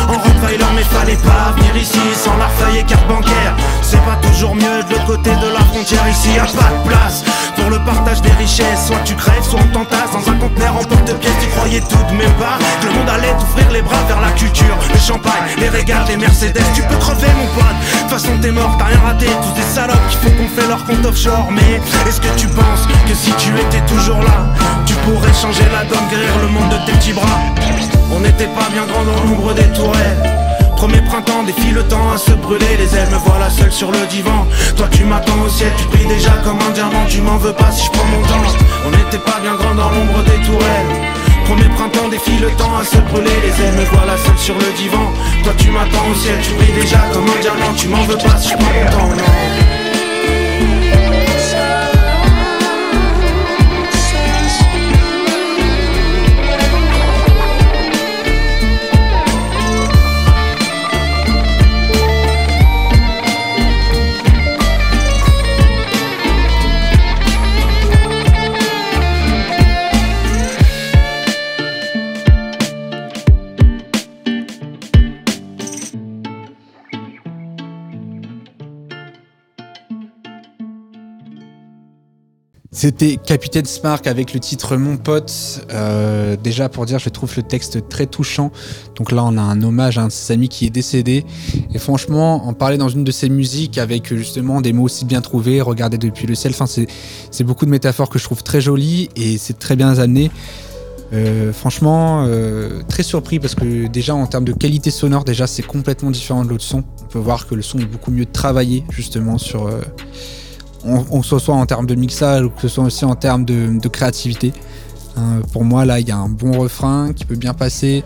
En 0.07 0.17
Rottweiler 0.17 0.65
mais 0.75 0.83
fallait 0.83 1.17
pas 1.17 1.53
venir 1.55 1.75
ici 1.75 1.99
Sans 2.15 2.35
l'arfeuille 2.37 2.79
et 2.79 2.83
carte 2.83 3.07
bancaire. 3.07 3.55
C'est 3.81 4.03
pas 4.05 4.17
toujours 4.21 4.55
mieux 4.55 4.83
de 4.83 4.91
l'autre 4.91 5.05
côté 5.05 5.29
de 5.29 5.53
la 5.53 5.59
frontière. 5.59 6.07
Ici 6.09 6.29
y 6.35 6.39
a 6.39 6.45
pas 6.45 6.71
de 6.71 6.89
place 6.89 7.23
pour 7.55 7.69
le 7.69 7.79
partage 7.85 8.21
des 8.21 8.31
richesses. 8.31 8.87
Soit 8.87 9.03
tu 9.05 9.15
crèves, 9.15 9.43
soit 9.43 9.59
on 9.61 9.67
t'entasse 9.67 10.11
dans 10.11 10.31
un 10.31 10.35
conteneur 10.35 10.75
en 10.75 10.83
porte-pièce 10.83 11.33
Tu 11.41 11.47
croyais 11.49 11.81
tout 11.81 12.03
de 12.09 12.17
même 12.17 12.33
pas 12.33 12.57
que 12.81 12.87
le 12.87 12.93
monde 12.93 13.09
allait 13.09 13.33
t'ouvrir 13.39 13.71
les 13.71 13.81
bras 13.81 14.03
vers 14.07 14.21
la 14.21 14.31
culture. 14.31 14.77
Le 14.91 14.99
champagne, 14.99 15.55
les 15.57 15.69
regards, 15.69 16.07
les 16.07 16.17
Mercedes. 16.17 16.61
Tu 16.75 16.81
peux 16.83 16.97
crever 16.97 17.27
mon 17.37 17.47
pote, 17.53 17.65
de 17.65 17.99
toute 17.99 18.09
façon 18.09 18.37
t'es 18.41 18.51
mort, 18.51 18.75
t'as 18.77 18.85
rien 18.85 18.99
raté. 19.05 19.25
Tous 19.25 19.53
des 19.59 19.67
salopes 19.67 20.07
qui 20.09 20.17
font 20.17 20.31
qu'on 20.31 20.49
fait 20.49 20.67
leur 20.67 20.83
compte 20.85 21.05
offshore. 21.05 21.49
Mais 21.51 21.79
est-ce 22.07 22.21
que 22.21 22.33
tu 22.37 22.47
penses 22.47 22.87
que 23.07 23.13
si 23.13 23.31
tu 23.33 23.49
étais 23.59 23.81
toujours 23.85 24.21
là 24.21 24.47
Tu 24.85 24.93
pourrais 25.05 25.33
changer 25.33 25.65
la 25.71 25.83
donne, 25.85 26.07
guérir 26.09 26.33
le 26.41 26.47
monde 26.47 26.69
de 26.69 26.77
tes 26.85 26.97
petits 26.97 27.13
bras? 27.13 27.39
On 28.15 28.19
n'était 28.19 28.47
pas 28.47 28.69
bien 28.71 28.85
grand 28.85 29.03
dans 29.03 29.23
l'ombre 29.23 29.53
des 29.53 29.67
Premier 30.83 31.01
printemps 31.01 31.43
défile 31.43 31.75
le 31.75 31.83
temps 31.83 32.11
à 32.13 32.17
se 32.17 32.31
brûler 32.31 32.75
Les 32.77 32.93
ailes. 32.95 33.07
Me 33.09 33.17
voilà 33.25 33.49
seul 33.49 33.71
sur 33.71 33.89
le 33.89 34.05
divan. 34.07 34.45
Toi 34.75 34.87
tu 34.91 35.05
m'attends 35.05 35.41
au 35.45 35.47
ciel, 35.47 35.71
tu 35.77 35.85
brilles 35.85 36.07
déjà 36.07 36.31
comme 36.43 36.59
un 36.59 36.71
diamant. 36.71 37.05
Tu 37.07 37.21
m'en 37.21 37.37
veux 37.37 37.53
pas 37.53 37.71
si 37.71 37.85
je 37.85 37.91
prends 37.91 38.05
mon 38.05 38.21
temps. 38.27 38.51
On 38.85 38.91
n'était 38.91 39.23
pas 39.23 39.39
bien 39.41 39.55
grand 39.55 39.75
dans 39.75 39.89
l'ombre 39.89 40.21
des 40.23 40.45
tourelles. 40.45 40.91
Premier 41.45 41.69
printemps 41.75 42.09
défile 42.09 42.41
le 42.41 42.51
temps 42.51 42.75
à 42.77 42.83
se 42.83 42.97
brûler 42.97 43.31
Les 43.43 43.63
ailes. 43.63 43.75
Me 43.75 43.85
voilà 43.95 44.17
seul 44.17 44.37
sur 44.37 44.55
le 44.55 44.69
divan. 44.75 45.07
Toi 45.45 45.53
tu 45.57 45.69
m'attends 45.69 46.07
au 46.11 46.15
ciel, 46.15 46.35
tu 46.43 46.51
brilles 46.55 46.81
déjà 46.81 46.99
comme 47.13 47.23
un 47.23 47.41
diamant. 47.41 47.73
Tu 47.77 47.87
m'en 47.87 48.03
veux 48.03 48.17
pas 48.17 48.37
si 48.37 48.49
je 48.49 48.55
prends 48.55 48.73
mon 48.73 48.91
temps. 48.91 49.72
C'était 82.83 83.15
Capitaine 83.15 83.63
Spark 83.63 84.07
avec 84.07 84.33
le 84.33 84.41
titre 84.41 84.75
Mon 84.75 84.97
pote. 84.97 85.65
Euh, 85.71 86.35
déjà 86.35 86.67
pour 86.67 86.85
dire, 86.85 86.99
je 86.99 87.07
trouve 87.07 87.33
le 87.37 87.41
texte 87.41 87.87
très 87.87 88.07
touchant. 88.07 88.51
Donc 88.97 89.13
là, 89.13 89.23
on 89.23 89.37
a 89.37 89.41
un 89.41 89.61
hommage 89.61 89.97
à 89.97 90.01
un 90.01 90.07
de 90.07 90.11
ses 90.11 90.33
amis 90.33 90.49
qui 90.49 90.65
est 90.65 90.69
décédé. 90.69 91.23
Et 91.73 91.79
franchement, 91.79 92.45
en 92.45 92.51
parler 92.51 92.75
dans 92.77 92.89
une 92.89 93.05
de 93.05 93.11
ses 93.13 93.29
musiques 93.29 93.77
avec 93.77 94.13
justement 94.13 94.59
des 94.59 94.73
mots 94.73 94.83
aussi 94.83 95.05
bien 95.05 95.21
trouvés, 95.21 95.61
regarder 95.61 95.97
depuis 95.97 96.27
le 96.27 96.35
ciel. 96.35 96.53
C'est 97.31 97.43
beaucoup 97.45 97.63
de 97.63 97.71
métaphores 97.71 98.09
que 98.09 98.19
je 98.19 98.25
trouve 98.25 98.43
très 98.43 98.59
jolies 98.59 99.07
et 99.15 99.37
c'est 99.37 99.57
très 99.57 99.77
bien 99.77 99.97
amené. 99.97 100.29
Euh, 101.13 101.53
franchement, 101.53 102.25
euh, 102.27 102.81
très 102.89 103.03
surpris 103.03 103.39
parce 103.39 103.55
que 103.55 103.87
déjà 103.87 104.13
en 104.13 104.27
termes 104.27 104.43
de 104.43 104.51
qualité 104.51 104.91
sonore, 104.91 105.23
déjà 105.23 105.47
c'est 105.47 105.63
complètement 105.63 106.11
différent 106.11 106.43
de 106.43 106.49
l'autre 106.49 106.65
son. 106.65 106.83
On 107.03 107.05
peut 107.05 107.19
voir 107.19 107.47
que 107.47 107.55
le 107.55 107.61
son 107.61 107.79
est 107.79 107.85
beaucoup 107.85 108.11
mieux 108.11 108.25
travaillé 108.25 108.83
justement 108.89 109.37
sur, 109.37 109.69
on, 110.85 111.05
on 111.11 111.23
soit 111.23 111.39
soit 111.39 111.55
en 111.55 111.65
termes 111.65 111.85
de 111.85 111.95
mixage 111.95 112.43
ou 112.45 112.49
que 112.49 112.61
ce 112.61 112.67
soit 112.67 112.85
aussi 112.85 113.05
en 113.05 113.15
termes 113.15 113.45
de, 113.45 113.87
créativité. 113.87 114.53
Hein, 115.15 115.41
pour 115.51 115.63
moi 115.63 115.85
là, 115.85 115.99
il 115.99 116.07
y 116.07 116.11
a 116.11 116.17
un 116.17 116.29
bon 116.29 116.59
refrain 116.59 117.13
qui 117.13 117.25
peut 117.25 117.35
bien 117.35 117.53
passer. 117.53 118.03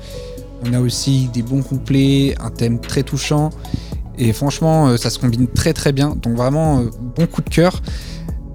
On 0.65 0.73
a 0.73 0.79
aussi 0.79 1.29
des 1.33 1.43
bons 1.43 1.61
couplets, 1.61 2.35
un 2.39 2.49
thème 2.49 2.79
très 2.79 3.03
touchant. 3.03 3.51
Et 4.17 4.33
franchement, 4.33 4.87
euh, 4.87 4.97
ça 4.97 5.09
se 5.09 5.19
combine 5.19 5.47
très 5.47 5.73
très 5.73 5.91
bien. 5.91 6.15
Donc 6.21 6.35
vraiment, 6.35 6.79
euh, 6.79 6.89
bon 7.15 7.27
coup 7.27 7.41
de 7.41 7.49
cœur. 7.49 7.81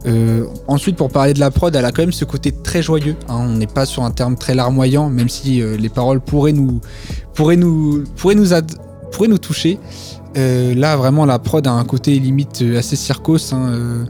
Euh, 0.04 0.46
ensuite, 0.66 0.96
pour 0.96 1.10
parler 1.10 1.32
de 1.32 1.38
la 1.38 1.52
prod, 1.52 1.74
elle 1.76 1.84
a 1.84 1.92
quand 1.92 2.02
même 2.02 2.12
ce 2.12 2.24
côté 2.24 2.50
très 2.50 2.82
joyeux. 2.82 3.14
hein. 3.28 3.38
On 3.42 3.48
n'est 3.50 3.68
pas 3.68 3.86
sur 3.86 4.02
un 4.02 4.10
terme 4.10 4.34
très 4.36 4.54
larmoyant, 4.54 5.08
même 5.08 5.28
si 5.28 5.62
les 5.62 5.88
paroles 5.88 6.20
pourraient 6.20 6.52
nous 6.52 6.80
toucher. 9.40 9.78
Euh, 10.36 10.74
là, 10.74 10.96
vraiment, 10.96 11.26
la 11.26 11.38
prod 11.38 11.66
a 11.66 11.72
un 11.72 11.84
côté 11.84 12.18
limite 12.18 12.62
euh, 12.62 12.78
assez 12.78 12.96
circos. 12.96 13.52
hein. 13.52 13.68
Euh, 13.68 14.04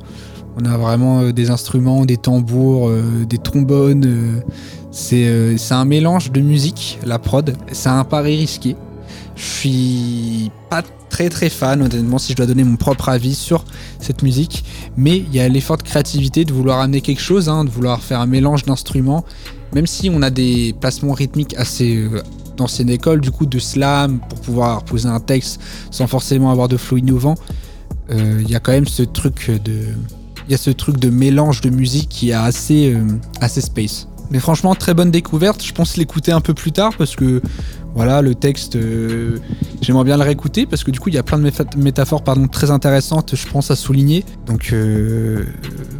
on 0.60 0.64
a 0.66 0.76
vraiment 0.76 1.30
des 1.30 1.48
instruments, 1.48 2.04
des 2.04 2.18
tambours, 2.18 2.90
des 3.26 3.38
trombones. 3.38 4.42
c'est 4.90 5.56
un 5.70 5.84
mélange 5.86 6.30
de 6.30 6.42
musique, 6.42 6.98
la 7.06 7.18
prod. 7.18 7.56
C'est 7.72 7.88
un 7.88 8.04
pari 8.04 8.36
risqué. 8.36 8.76
Je 9.34 9.42
suis 9.42 10.50
pas 10.68 10.82
très 11.08 11.30
très 11.30 11.48
fan, 11.48 11.80
honnêtement, 11.80 12.18
si 12.18 12.32
je 12.32 12.36
dois 12.36 12.44
donner 12.44 12.64
mon 12.64 12.76
propre 12.76 13.08
avis 13.08 13.34
sur 13.34 13.64
cette 13.98 14.22
musique. 14.22 14.62
Mais 14.94 15.16
il 15.16 15.34
y 15.34 15.40
a 15.40 15.48
l'effort 15.48 15.78
de 15.78 15.84
créativité 15.84 16.44
de 16.44 16.52
vouloir 16.52 16.80
amener 16.80 17.00
quelque 17.00 17.22
chose, 17.22 17.48
hein, 17.48 17.64
de 17.64 17.70
vouloir 17.70 18.02
faire 18.02 18.20
un 18.20 18.26
mélange 18.26 18.64
d'instruments. 18.64 19.24
Même 19.74 19.86
si 19.86 20.10
on 20.12 20.20
a 20.20 20.28
des 20.28 20.74
placements 20.78 21.14
rythmiques 21.14 21.54
assez 21.56 22.06
d'ancienne 22.56 22.90
école, 22.90 23.20
du 23.20 23.30
coup 23.30 23.46
de 23.46 23.58
slam, 23.58 24.20
pour 24.28 24.40
pouvoir 24.40 24.84
poser 24.84 25.08
un 25.08 25.20
texte 25.20 25.60
sans 25.90 26.06
forcément 26.06 26.50
avoir 26.50 26.68
de 26.68 26.76
flow 26.76 26.98
innovant, 26.98 27.34
euh, 28.10 28.40
il 28.42 28.50
y 28.50 28.54
a 28.54 28.60
quand 28.60 28.72
même 28.72 28.86
ce 28.86 29.02
truc 29.02 29.50
de. 29.64 29.80
Il 30.48 30.50
y 30.50 30.54
a 30.54 30.58
ce 30.58 30.70
truc 30.70 30.98
de 30.98 31.08
mélange 31.08 31.60
de 31.60 31.70
musique 31.70 32.08
qui 32.08 32.30
est 32.30 32.34
assez, 32.34 32.92
euh, 32.92 33.00
assez 33.40 33.60
space. 33.60 34.08
Mais 34.32 34.40
franchement, 34.40 34.74
très 34.74 34.92
bonne 34.92 35.10
découverte. 35.10 35.62
Je 35.64 35.72
pense 35.72 35.96
l'écouter 35.96 36.32
un 36.32 36.40
peu 36.40 36.52
plus 36.52 36.72
tard 36.72 36.92
parce 36.98 37.14
que 37.14 37.40
voilà, 37.94 38.22
le 38.22 38.34
texte, 38.34 38.74
euh, 38.74 39.38
j'aimerais 39.82 40.04
bien 40.04 40.16
le 40.16 40.24
réécouter 40.24 40.66
parce 40.66 40.82
que 40.82 40.90
du 40.90 40.98
coup, 40.98 41.10
il 41.10 41.14
y 41.14 41.18
a 41.18 41.22
plein 41.22 41.38
de 41.38 41.48
métaphores 41.76 42.24
pardon, 42.24 42.48
très 42.48 42.72
intéressantes, 42.72 43.36
je 43.36 43.46
pense, 43.46 43.70
à 43.70 43.76
souligner. 43.76 44.24
Donc, 44.46 44.74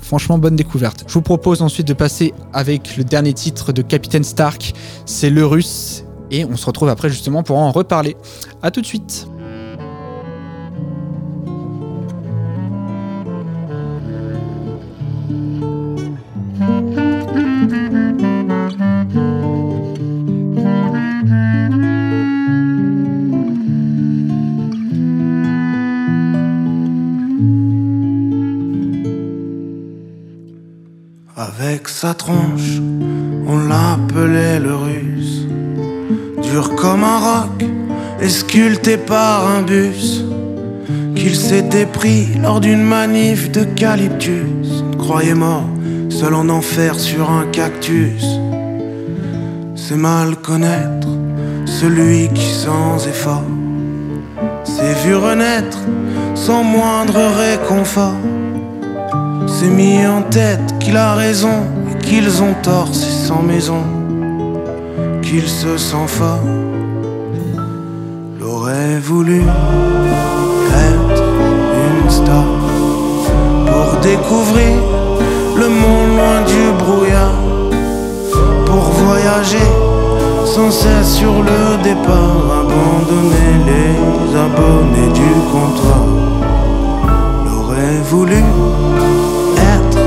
franchement, 0.00 0.38
bonne 0.38 0.56
découverte. 0.56 1.04
Je 1.06 1.12
vous 1.12 1.22
propose 1.22 1.62
ensuite 1.62 1.86
de 1.86 1.94
passer 1.94 2.34
avec 2.52 2.96
le 2.96 3.04
dernier 3.04 3.34
titre 3.34 3.72
de 3.72 3.82
Capitaine 3.82 4.24
Stark, 4.24 4.74
c'est 5.06 5.30
Le 5.30 5.46
Russe. 5.46 6.04
Et 6.34 6.46
on 6.46 6.56
se 6.56 6.64
retrouve 6.64 6.88
après 6.88 7.10
justement 7.10 7.42
pour 7.42 7.58
en 7.58 7.70
reparler. 7.70 8.16
A 8.62 8.70
tout 8.70 8.80
de 8.80 8.86
suite. 8.86 9.28
Avec 31.36 31.88
sa 31.88 32.14
tronche, 32.14 32.80
on 33.46 33.58
l'appelait 33.68 34.58
le 34.58 34.74
russe. 34.74 35.41
Comme 36.60 37.02
un 37.02 37.18
roc, 37.18 37.64
et 38.20 38.28
sculpté 38.28 38.98
par 38.98 39.48
un 39.48 39.62
bus. 39.62 40.22
Qu'il 41.14 41.34
s'était 41.34 41.86
pris 41.86 42.26
lors 42.42 42.60
d'une 42.60 42.82
manif 42.82 43.50
d'eucalyptus. 43.50 44.84
Croyait 44.98 45.34
mort, 45.34 45.64
seul 46.10 46.34
en 46.34 46.50
enfer 46.50 46.98
sur 47.00 47.30
un 47.30 47.46
cactus. 47.46 48.24
C'est 49.76 49.96
mal 49.96 50.36
connaître 50.36 51.08
celui 51.64 52.28
qui 52.28 52.44
sans 52.44 53.06
effort 53.06 53.44
s'est 54.64 54.94
vu 55.04 55.14
renaître 55.14 55.78
sans 56.34 56.62
moindre 56.62 57.18
réconfort 57.38 58.20
s'est 59.46 59.68
mis 59.68 60.06
en 60.06 60.22
tête 60.22 60.78
qu'il 60.80 60.96
a 60.96 61.14
raison 61.14 61.62
et 61.90 61.98
qu'ils 61.98 62.42
ont 62.42 62.54
tort, 62.62 62.88
c'est 62.92 63.26
sans 63.26 63.42
maison 63.42 64.01
qu'il 65.32 65.48
se 65.48 65.78
sent 65.78 66.08
fort. 66.08 66.44
L'aurait 68.38 68.98
voulu 69.00 69.40
être 70.90 71.22
une 71.86 72.10
star 72.10 72.44
pour 73.66 73.98
découvrir 74.00 74.76
le 75.56 75.68
monde 75.80 76.08
loin 76.18 76.38
du 76.52 76.64
brouillard, 76.82 77.40
pour 78.66 78.84
voyager 79.04 79.68
sans 80.44 80.70
cesse 80.70 81.14
sur 81.14 81.36
le 81.50 81.82
départ, 81.82 82.38
abandonner 82.60 83.52
les 83.68 84.36
abonnés 84.46 85.12
du 85.20 85.32
comptoir. 85.50 86.04
L'aurait 87.46 88.02
voulu 88.10 88.42
être 89.76 90.02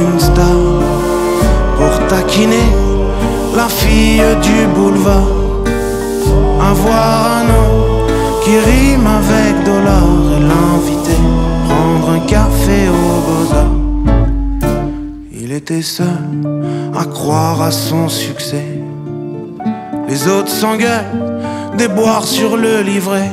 une 0.00 0.18
star 0.18 0.58
pour 1.76 2.06
taquiner 2.08 2.83
la 3.56 3.68
fille 3.68 4.22
du 4.42 4.66
boulevard. 4.74 5.28
Avoir 6.60 7.38
un 7.38 7.44
nom 7.44 8.06
qui 8.42 8.58
rime 8.58 9.06
avec 9.06 9.64
dollar 9.64 10.02
et 10.36 10.40
l'inviter 10.40 11.22
prendre 11.68 12.10
un 12.10 12.20
café 12.20 12.88
au 12.88 13.20
beaux 13.26 13.54
Il 15.32 15.52
était 15.52 15.82
seul 15.82 16.06
à 16.96 17.04
croire 17.04 17.62
à 17.62 17.70
son 17.70 18.08
succès. 18.08 18.64
Les 20.08 20.28
autres 20.28 20.50
s'engueulent, 20.50 21.40
déboirent 21.78 22.26
sur 22.26 22.56
le 22.56 22.82
livret. 22.82 23.30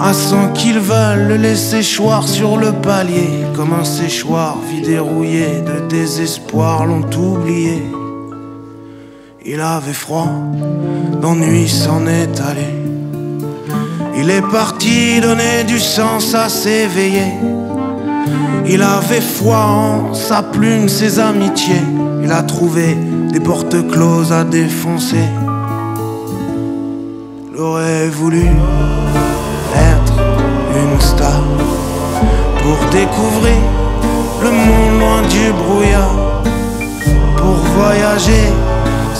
À 0.00 0.12
cent 0.12 0.52
qu'ils 0.54 0.78
veulent 0.78 1.28
le 1.28 1.36
laisser 1.36 1.82
choir 1.82 2.28
sur 2.28 2.56
le 2.56 2.70
palier 2.70 3.44
Comme 3.56 3.72
un 3.72 3.82
séchoir 3.82 4.56
vide 4.70 4.88
et 4.88 4.98
rouillé 5.00 5.60
De 5.66 5.88
désespoir 5.88 6.86
l'ont 6.86 7.10
oublié 7.16 7.82
Il 9.58 9.64
avait 9.64 9.92
froid, 9.92 10.28
d'ennui 11.20 11.68
s'en 11.68 12.06
est 12.06 12.40
allé. 12.48 12.68
Il 14.16 14.30
est 14.30 14.48
parti 14.52 15.20
donner 15.20 15.64
du 15.64 15.80
sens 15.80 16.32
à 16.32 16.48
s'éveiller 16.48 17.32
Il 18.68 18.82
avait 18.82 19.20
foi 19.20 19.56
en 19.56 20.14
sa 20.14 20.44
plume, 20.44 20.88
ses 20.88 21.18
amitiés. 21.18 21.82
Il 22.22 22.30
a 22.30 22.44
trouvé 22.44 22.96
des 23.32 23.40
portes 23.40 23.88
closes 23.90 24.30
à 24.30 24.44
défoncer. 24.44 25.28
L'aurait 27.52 28.10
voulu 28.10 28.46
être 29.74 30.18
une 30.70 31.00
star 31.00 31.42
pour 32.62 32.78
découvrir 32.92 33.57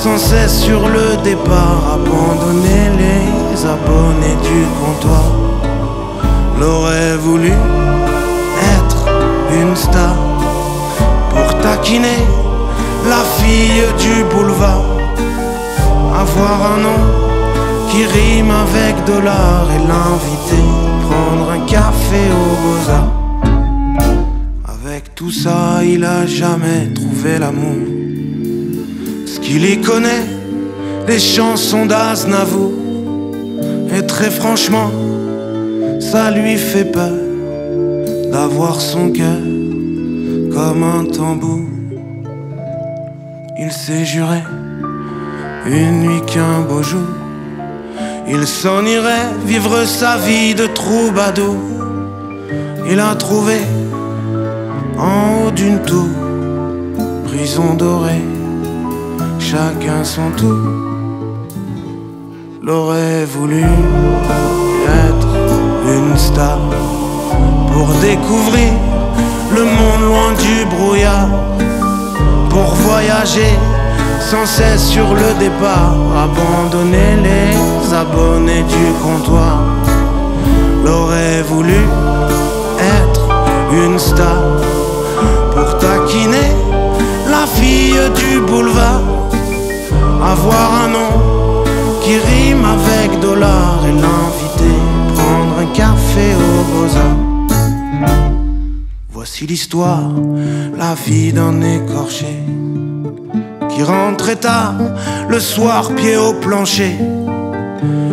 sans 0.03 0.17
cesse 0.17 0.61
sur 0.63 0.89
le 0.89 1.17
départ, 1.25 1.83
abandonner 1.95 2.87
les 3.01 3.67
abonnés 3.67 4.39
du 4.49 4.61
comptoir. 4.81 5.29
L'aurait 6.61 7.17
voulu 7.17 7.53
être 8.77 9.01
une 9.61 9.75
star 9.75 10.17
pour 11.31 11.49
taquiner 11.61 12.23
la 13.09 13.23
fille 13.39 13.83
du 13.99 14.23
boulevard, 14.33 14.87
avoir 16.25 16.59
un 16.75 16.79
nom 16.87 17.01
qui 17.91 18.05
rime 18.05 18.53
avec 18.67 19.05
dollar 19.05 19.67
et 19.75 19.83
l'inviter 19.93 20.69
prendre 21.07 21.51
un 21.51 21.61
café 21.67 22.23
au 22.43 22.49
beaux 22.63 22.83
Avec 24.77 25.15
tout 25.17 25.33
ça, 25.33 25.81
il 25.83 26.05
a 26.05 26.25
jamais 26.27 26.93
trouvé 26.95 27.39
l'amour. 27.39 27.88
Qu'il 29.49 29.65
y 29.65 29.81
connaît, 29.81 30.27
les 31.09 31.19
chansons 31.19 31.87
d'Aznavour. 31.87 32.71
Et 33.97 34.05
très 34.05 34.31
franchement, 34.31 34.91
ça 36.01 36.31
lui 36.31 36.59
fait 36.59 36.85
peur 36.85 37.17
d'avoir 38.31 38.79
son 38.79 39.09
cœur 39.09 39.41
comme 40.53 40.83
un 40.83 41.05
tambour. 41.07 41.63
Il 43.59 43.73
s'est 43.73 44.05
juré 44.05 44.43
une 45.65 46.01
nuit 46.03 46.23
qu'un 46.27 46.61
beau 46.69 46.83
jour. 46.83 47.09
Il 48.29 48.47
s'en 48.47 48.85
irait 48.85 49.31
vivre 49.47 49.87
sa 49.87 50.19
vie 50.19 50.55
de 50.55 50.67
troubadour. 50.67 51.57
Il 52.91 53.01
a 53.01 53.15
trouvé 53.15 53.61
en 54.99 55.47
haut 55.47 55.51
d'une 55.53 55.81
tour, 55.81 56.11
prison 57.25 57.73
dorée, 57.73 58.21
chacun 59.51 60.05
son 60.05 60.31
tour. 60.37 60.59
L'aurait 62.63 63.25
voulu 63.25 63.65
être 65.07 65.33
une 65.87 66.17
star 66.19 66.59
pour 67.73 67.89
découvrir 68.09 68.73
le 69.57 69.65
monde 69.65 70.03
loin 70.11 70.31
du 70.45 70.57
brouillard, 70.77 71.31
pour 72.51 72.75
voyager 72.87 73.55
sans 74.21 74.45
cesse 74.45 74.85
sur 74.87 75.15
le 75.15 75.31
départ, 75.39 75.97
abandonner 76.27 77.13
les 77.27 77.95
abonnés 77.95 78.65
du 78.75 78.87
comptoir. 79.03 79.61
L'aurait 80.85 81.43
voulu 81.53 81.81
être 83.01 83.25
une 83.73 83.99
star 83.99 84.43
pour 85.55 85.79
taquiner 85.79 86.51
la 87.31 87.47
fille 87.47 88.01
du 88.15 88.41
boulevard, 88.41 89.01
avoir 90.23 90.85
un 90.85 90.89
nom 90.89 91.65
qui 92.03 92.17
rime 92.17 92.65
avec 92.65 93.21
dollar 93.21 93.85
et 93.87 93.93
l'inviter 93.93 94.79
prendre 95.15 95.59
un 95.61 95.67
café 95.75 96.35
au 96.35 96.63
beaux 96.73 96.89
Voici 99.11 99.47
l'histoire, 99.47 100.11
la 100.77 100.95
vie 100.95 101.33
d'un 101.33 101.61
écorché 101.61 102.37
qui 103.69 103.83
rentrait 103.83 104.37
tard 104.37 104.75
le 105.29 105.39
soir 105.39 105.93
pied 105.95 106.17
au 106.17 106.35
plancher. 106.35 106.97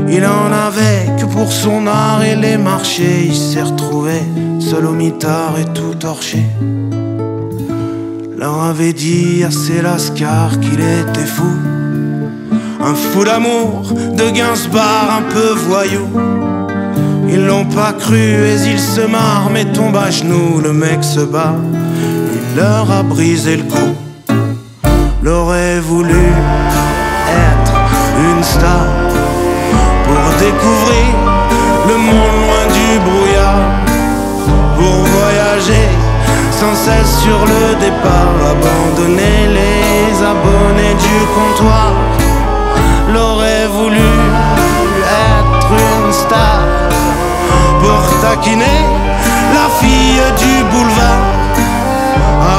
Il 0.07 0.25
en 0.25 0.51
avait 0.51 1.07
que 1.19 1.25
pour 1.25 1.51
son 1.51 1.87
art 1.87 2.23
et 2.23 2.35
les 2.35 2.57
marchés. 2.57 3.25
Il 3.27 3.35
s'est 3.35 3.63
retrouvé 3.63 4.21
seul 4.59 4.85
au 4.85 4.91
mitard 4.91 5.55
et 5.59 5.65
tout 5.73 5.95
torché. 5.95 6.43
Leur 8.37 8.61
avait 8.63 8.93
dit 8.93 9.43
assez 9.43 9.81
lascar 9.81 10.59
qu'il 10.59 10.79
était 10.79 11.25
fou. 11.25 11.74
Un 12.87 12.93
fou 12.93 13.23
d'amour, 13.23 13.81
de 14.13 14.29
Gainsbar 14.29 15.17
un 15.17 15.23
peu 15.33 15.55
voyou. 15.67 16.07
Ils 17.27 17.43
l'ont 17.43 17.65
pas 17.65 17.93
cru 17.93 18.19
et 18.19 18.57
ils 18.73 18.79
se 18.79 19.01
marrent, 19.01 19.49
mais 19.51 19.65
tombe 19.65 19.97
à 19.97 20.11
genoux, 20.11 20.61
le 20.63 20.71
mec 20.71 21.03
se 21.03 21.21
bat. 21.21 21.55
Il 21.89 22.55
leur 22.55 22.91
a 22.91 23.01
brisé 23.01 23.57
le 23.57 23.63
cou. 23.63 23.89
L'aurait 25.23 25.79
voulu 25.79 26.25
être 27.49 27.77
une 28.29 28.43
star 28.43 28.85
pour 30.05 30.25
découvrir 30.39 31.09
le 31.89 31.97
monde 31.97 32.37
loin 32.45 32.65
du 32.77 32.99
brouillard, 33.07 33.65
pour 34.77 34.97
voyager 35.17 35.87
sans 36.51 36.75
cesse 36.75 37.19
sur 37.23 37.39
le 37.45 37.79
départ, 37.79 38.35
abandonner 38.53 39.47
les 39.57 40.23
abonnés 40.23 40.93
du 40.93 41.17
comptoir. 41.33 42.14
L'aurait 43.15 43.67
voulu 43.67 44.11
être 45.31 45.71
une 45.71 46.11
star 46.11 46.59
pour 47.79 48.03
taquiner 48.21 48.81
la 49.53 49.67
fille 49.79 50.21
du 50.43 50.63
boulevard, 50.71 51.23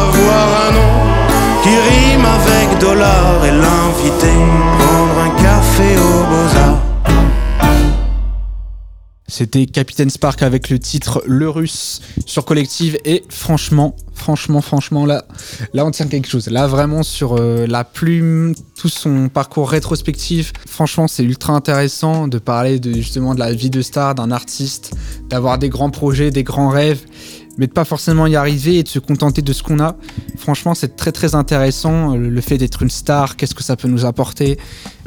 avoir 0.00 0.48
un 0.66 0.72
nom 0.72 0.94
qui 1.62 1.74
rime 1.88 2.24
avec 2.24 2.78
dollar 2.78 3.44
et 3.44 3.50
l'inviter 3.50 4.38
prendre 4.78 5.18
un 5.26 5.42
café 5.42 5.98
au 5.98 6.24
Beaux-Arts. 6.30 6.82
C'était 9.28 9.66
Capitaine 9.66 10.08
Spark 10.08 10.42
avec 10.42 10.70
le 10.70 10.78
titre 10.78 11.22
Le 11.26 11.50
Russe 11.50 12.00
sur 12.24 12.46
Collective 12.46 12.96
et 13.04 13.24
franchement, 13.28 13.94
franchement, 14.16 14.60
franchement 14.60 15.06
là, 15.06 15.24
là 15.72 15.86
on 15.86 15.90
tient 15.90 16.08
quelque 16.08 16.28
chose. 16.28 16.48
Là 16.48 16.66
vraiment 16.66 17.02
sur 17.02 17.36
euh, 17.38 17.66
la 17.66 17.84
plume, 17.84 18.54
tout 18.76 18.88
son 18.88 19.28
parcours 19.28 19.70
rétrospectif, 19.70 20.52
franchement 20.66 21.06
c'est 21.06 21.22
ultra 21.22 21.52
intéressant 21.52 22.26
de 22.26 22.38
parler 22.38 22.80
de 22.80 22.92
justement 22.92 23.34
de 23.34 23.40
la 23.40 23.52
vie 23.52 23.70
de 23.70 23.82
star 23.82 24.14
d'un 24.14 24.32
artiste, 24.32 24.94
d'avoir 25.28 25.58
des 25.58 25.68
grands 25.68 25.90
projets, 25.90 26.30
des 26.30 26.44
grands 26.44 26.70
rêves 26.70 27.04
mais 27.58 27.66
de 27.66 27.72
pas 27.72 27.84
forcément 27.84 28.26
y 28.26 28.36
arriver 28.36 28.78
et 28.78 28.82
de 28.82 28.88
se 28.88 28.98
contenter 28.98 29.42
de 29.42 29.52
ce 29.52 29.62
qu'on 29.62 29.80
a. 29.80 29.96
Franchement, 30.38 30.74
c'est 30.74 30.96
très 30.96 31.12
très 31.12 31.34
intéressant. 31.34 32.16
Le 32.16 32.40
fait 32.40 32.58
d'être 32.58 32.82
une 32.82 32.90
star, 32.90 33.36
qu'est-ce 33.36 33.54
que 33.54 33.62
ça 33.62 33.76
peut 33.76 33.88
nous 33.88 34.04
apporter 34.04 34.58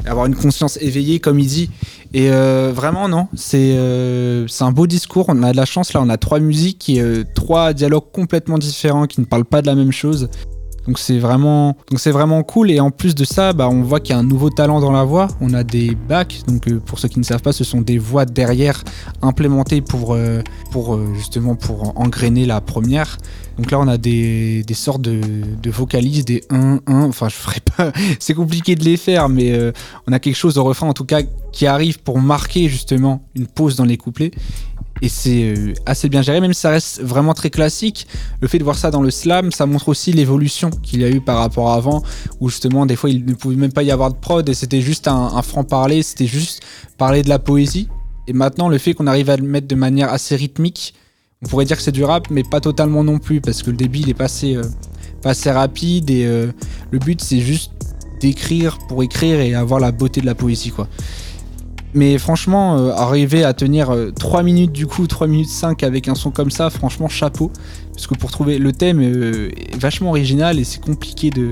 Avoir 0.06 0.26
une 0.26 0.34
conscience 0.34 0.78
éveillée, 0.80 1.20
comme 1.20 1.38
il 1.38 1.46
dit. 1.46 1.70
Et 2.12 2.30
euh, 2.30 2.72
vraiment, 2.74 3.08
non, 3.08 3.28
c'est 3.34 3.76
euh, 3.76 4.46
c'est 4.48 4.64
un 4.64 4.72
beau 4.72 4.86
discours. 4.86 5.26
On 5.28 5.42
a 5.42 5.52
de 5.52 5.56
la 5.56 5.64
chance, 5.64 5.92
là, 5.92 6.00
on 6.02 6.08
a 6.08 6.16
trois 6.16 6.40
musiques 6.40 6.88
et 6.88 7.00
euh, 7.00 7.24
trois 7.34 7.72
dialogues 7.72 8.10
complètement 8.12 8.58
différents 8.58 9.06
qui 9.06 9.20
ne 9.20 9.26
parlent 9.26 9.44
pas 9.44 9.62
de 9.62 9.66
la 9.66 9.74
même 9.74 9.92
chose. 9.92 10.28
Donc 10.90 10.98
c'est 10.98 11.20
vraiment, 12.10 12.42
cool. 12.42 12.72
Et 12.72 12.80
en 12.80 12.90
plus 12.90 13.14
de 13.14 13.24
ça, 13.24 13.52
bah, 13.52 13.68
on 13.68 13.82
voit 13.82 14.00
qu'il 14.00 14.12
y 14.12 14.16
a 14.16 14.18
un 14.18 14.24
nouveau 14.24 14.50
talent 14.50 14.80
dans 14.80 14.90
la 14.90 15.04
voix. 15.04 15.28
On 15.40 15.54
a 15.54 15.62
des 15.62 15.94
bacs. 15.94 16.42
Donc 16.48 16.66
euh, 16.66 16.80
pour 16.80 16.98
ceux 16.98 17.06
qui 17.06 17.20
ne 17.20 17.24
savent 17.24 17.42
pas, 17.42 17.52
ce 17.52 17.62
sont 17.62 17.80
des 17.80 17.98
voix 17.98 18.24
derrière 18.24 18.82
implémentées 19.22 19.82
pour, 19.82 20.14
euh, 20.14 20.40
euh, 20.74 21.14
justement 21.14 21.54
pour 21.54 21.96
engrainer 21.96 22.44
la 22.44 22.60
première. 22.60 23.18
Donc 23.60 23.72
là, 23.72 23.78
on 23.78 23.88
a 23.88 23.98
des, 23.98 24.62
des 24.62 24.74
sortes 24.74 25.02
de, 25.02 25.20
de 25.62 25.70
vocalises, 25.70 26.24
des 26.24 26.42
1, 26.48 26.80
1. 26.86 27.02
Enfin, 27.02 27.28
je 27.28 27.34
ferai 27.34 27.60
pas. 27.60 27.92
c'est 28.18 28.32
compliqué 28.32 28.74
de 28.74 28.82
les 28.84 28.96
faire, 28.96 29.28
mais 29.28 29.52
euh, 29.52 29.70
on 30.08 30.12
a 30.12 30.18
quelque 30.18 30.36
chose 30.36 30.56
au 30.56 30.64
refrain, 30.64 30.88
en 30.88 30.94
tout 30.94 31.04
cas, 31.04 31.20
qui 31.52 31.66
arrive 31.66 32.00
pour 32.00 32.20
marquer 32.20 32.70
justement 32.70 33.22
une 33.34 33.46
pause 33.46 33.76
dans 33.76 33.84
les 33.84 33.98
couplets. 33.98 34.30
Et 35.02 35.08
c'est 35.08 35.54
euh, 35.56 35.72
assez 35.86 36.08
bien 36.08 36.22
géré, 36.22 36.40
même 36.40 36.52
si 36.52 36.60
ça 36.60 36.70
reste 36.70 37.00
vraiment 37.02 37.34
très 37.34 37.50
classique. 37.50 38.06
Le 38.40 38.48
fait 38.48 38.58
de 38.58 38.64
voir 38.64 38.76
ça 38.76 38.90
dans 38.90 39.02
le 39.02 39.10
slam, 39.10 39.50
ça 39.50 39.66
montre 39.66 39.88
aussi 39.88 40.12
l'évolution 40.12 40.70
qu'il 40.70 41.00
y 41.00 41.04
a 41.04 41.10
eu 41.10 41.20
par 41.20 41.38
rapport 41.38 41.70
à 41.70 41.76
avant, 41.76 42.02
où 42.40 42.48
justement, 42.48 42.86
des 42.86 42.96
fois, 42.96 43.10
il 43.10 43.24
ne 43.24 43.34
pouvait 43.34 43.56
même 43.56 43.72
pas 43.72 43.82
y 43.82 43.90
avoir 43.90 44.12
de 44.12 44.18
prod 44.18 44.46
et 44.48 44.54
c'était 44.54 44.82
juste 44.82 45.08
un, 45.08 45.40
franc-parler, 45.42 46.02
c'était 46.02 46.26
juste 46.26 46.62
parler 46.98 47.22
de 47.22 47.28
la 47.28 47.38
poésie. 47.38 47.88
Et 48.26 48.32
maintenant, 48.32 48.68
le 48.68 48.78
fait 48.78 48.94
qu'on 48.94 49.06
arrive 49.06 49.30
à 49.30 49.36
le 49.36 49.42
mettre 49.42 49.66
de 49.66 49.74
manière 49.74 50.12
assez 50.12 50.36
rythmique, 50.36 50.94
on 51.42 51.48
pourrait 51.48 51.64
dire 51.64 51.78
que 51.78 51.82
c'est 51.82 51.92
du 51.92 52.04
rap, 52.04 52.28
mais 52.30 52.42
pas 52.42 52.60
totalement 52.60 53.02
non 53.02 53.18
plus, 53.18 53.40
parce 53.40 53.62
que 53.62 53.70
le 53.70 53.76
débit, 53.76 54.00
il 54.02 54.10
est 54.10 54.14
passé, 54.14 54.56
euh, 54.56 54.62
pas 55.22 55.30
assez 55.30 55.50
rapide 55.50 56.10
et 56.10 56.26
euh, 56.26 56.52
le 56.90 56.98
but, 56.98 57.22
c'est 57.22 57.40
juste 57.40 57.72
d'écrire 58.20 58.78
pour 58.88 59.02
écrire 59.02 59.40
et 59.40 59.54
avoir 59.54 59.80
la 59.80 59.92
beauté 59.92 60.20
de 60.20 60.26
la 60.26 60.34
poésie, 60.34 60.70
quoi. 60.70 60.86
Mais 61.94 62.18
franchement, 62.18 62.78
euh, 62.78 62.92
arriver 62.92 63.44
à 63.44 63.52
tenir 63.52 63.90
euh, 63.90 64.10
3 64.12 64.42
minutes 64.42 64.72
du 64.72 64.86
coup, 64.86 65.06
3 65.06 65.26
minutes 65.26 65.48
5 65.48 65.82
avec 65.82 66.08
un 66.08 66.14
son 66.14 66.30
comme 66.30 66.50
ça, 66.50 66.70
franchement 66.70 67.08
chapeau. 67.08 67.50
Parce 68.00 68.06
que 68.06 68.14
pour 68.14 68.30
trouver 68.30 68.58
le 68.58 68.72
thème 68.72 69.00
euh, 69.02 69.50
vachement 69.78 70.08
original 70.08 70.58
et 70.58 70.64
c'est 70.64 70.80
compliqué 70.80 71.28
de, 71.28 71.50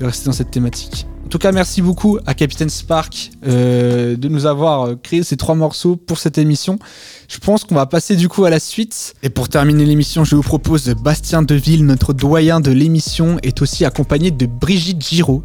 rester 0.00 0.26
dans 0.26 0.32
cette 0.32 0.52
thématique. 0.52 1.06
En 1.24 1.28
tout 1.28 1.38
cas, 1.38 1.50
merci 1.50 1.82
beaucoup 1.82 2.18
à 2.24 2.34
Captain 2.34 2.68
Spark 2.68 3.30
euh, 3.46 4.16
de 4.16 4.28
nous 4.28 4.46
avoir 4.46 4.82
euh, 4.82 4.94
créé 4.94 5.24
ces 5.24 5.36
trois 5.36 5.56
morceaux 5.56 5.96
pour 5.96 6.18
cette 6.18 6.38
émission. 6.38 6.78
Je 7.26 7.38
pense 7.38 7.64
qu'on 7.64 7.74
va 7.74 7.86
passer 7.86 8.14
du 8.14 8.28
coup 8.28 8.44
à 8.44 8.50
la 8.50 8.60
suite. 8.60 9.14
Et 9.24 9.28
pour 9.28 9.48
terminer 9.48 9.84
l'émission, 9.84 10.22
je 10.22 10.36
vous 10.36 10.42
propose 10.42 10.88
Bastien 10.90 11.42
Deville, 11.42 11.84
notre 11.84 12.12
doyen 12.12 12.60
de 12.60 12.70
l'émission, 12.70 13.38
est 13.42 13.60
aussi 13.60 13.84
accompagné 13.84 14.30
de 14.30 14.46
Brigitte 14.46 15.04
Giraud, 15.04 15.42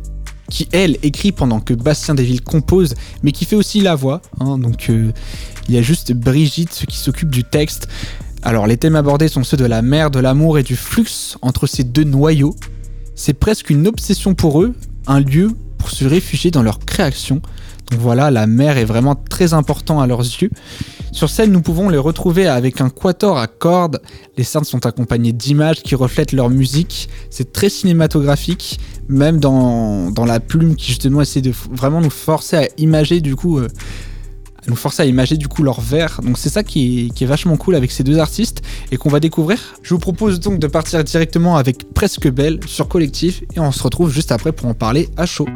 qui 0.50 0.68
elle 0.72 0.98
écrit 1.04 1.32
pendant 1.32 1.60
que 1.60 1.74
Bastien 1.74 2.16
Deville 2.16 2.42
compose, 2.42 2.96
mais 3.24 3.32
qui 3.32 3.46
fait 3.46 3.56
aussi 3.56 3.82
la 3.82 3.96
voix. 3.96 4.22
hein. 4.40 4.58
donc 4.58 4.90
euh, 4.90 5.12
il 5.68 5.76
y 5.76 5.78
a 5.78 5.82
juste 5.82 6.14
Brigitte 6.14 6.86
qui 6.88 6.98
s'occupe 6.98 7.30
du 7.30 7.44
texte. 7.44 7.88
Alors 8.44 8.68
les 8.68 8.78
thèmes 8.78 8.96
abordés 8.96 9.28
sont 9.28 9.44
ceux 9.44 9.58
de 9.58 9.66
la 9.66 9.82
mer, 9.82 10.12
de 10.12 10.20
l'amour 10.20 10.58
et 10.58 10.64
du 10.64 10.76
flux 10.76 11.36
entre 11.42 11.68
ces 11.68 11.84
deux 11.84 12.04
noyaux. 12.06 12.56
C'est 13.16 13.34
presque 13.34 13.70
une 13.70 13.88
obsession 13.88 14.36
pour 14.36 14.62
eux, 14.62 14.74
un 15.08 15.20
lieu 15.20 15.52
se 15.92 16.06
réfugier 16.06 16.52
dans 16.52 16.64
leur 16.64 16.80
création. 16.80 17.42
Donc 17.92 18.00
voilà, 18.00 18.32
la 18.32 18.48
mer 18.48 18.78
est 18.78 18.86
vraiment 18.86 19.16
très 19.16 19.54
important 19.54 20.02
à 20.02 20.08
leurs 20.08 20.20
yeux. 20.20 20.50
Sur 21.14 21.30
scène, 21.30 21.52
nous 21.52 21.62
pouvons 21.62 21.90
les 21.90 21.98
retrouver 21.98 22.48
avec 22.48 22.82
un 22.82 22.90
quatuor 22.90 23.38
à 23.38 23.48
cordes. 23.48 24.02
Les 24.38 24.44
scènes 24.44 24.66
sont 24.66 24.86
accompagnées 24.86 25.32
d'images 25.32 25.82
qui 25.82 25.96
reflètent 25.96 26.34
leur 26.34 26.50
musique. 26.50 27.10
C'est 27.30 27.54
très 27.54 27.70
cinématographique, 27.70 28.80
même 29.08 29.40
dans, 29.40 30.12
dans 30.12 30.26
la 30.26 30.40
plume 30.40 30.76
qui 30.76 30.88
justement 30.88 31.22
essaie 31.22 31.42
de 31.42 31.54
vraiment 31.72 32.02
nous 32.02 32.10
forcer 32.10 32.58
à 32.58 32.68
imager 32.78 33.22
du 33.22 33.36
coup, 33.36 33.58
euh, 33.58 33.70
nous 34.68 34.76
forcer 34.76 35.04
à 35.04 35.06
imager 35.06 35.38
du 35.38 35.48
coup 35.48 35.64
leur 35.64 35.82
vers. 35.82 36.22
Donc 36.22 36.38
c'est 36.38 36.50
ça 36.50 36.64
qui 36.64 37.12
est 37.20 37.26
vachement 37.26 37.58
cool 37.58 37.76
avec 37.76 37.92
ces 37.92 38.04
deux 38.04 38.20
artistes 38.20 38.62
et 38.92 38.98
qu'on 38.98 39.10
va 39.10 39.20
découvrir. 39.20 39.76
Je 39.82 39.94
vous 39.94 40.00
propose 40.00 40.40
donc 40.40 40.60
de 40.60 40.68
partir 40.68 41.04
directement 41.04 41.58
avec 41.58 41.94
Presque 41.94 42.30
Belle 42.30 42.60
sur 42.66 42.88
Collectif 42.88 43.44
et 43.56 43.60
on 43.60 43.72
se 43.72 43.84
retrouve 43.84 44.12
juste 44.12 44.32
après 44.32 44.52
pour 44.52 44.68
en 44.68 44.74
parler 44.74 45.10
à 45.18 45.26
chaud. 45.26 45.48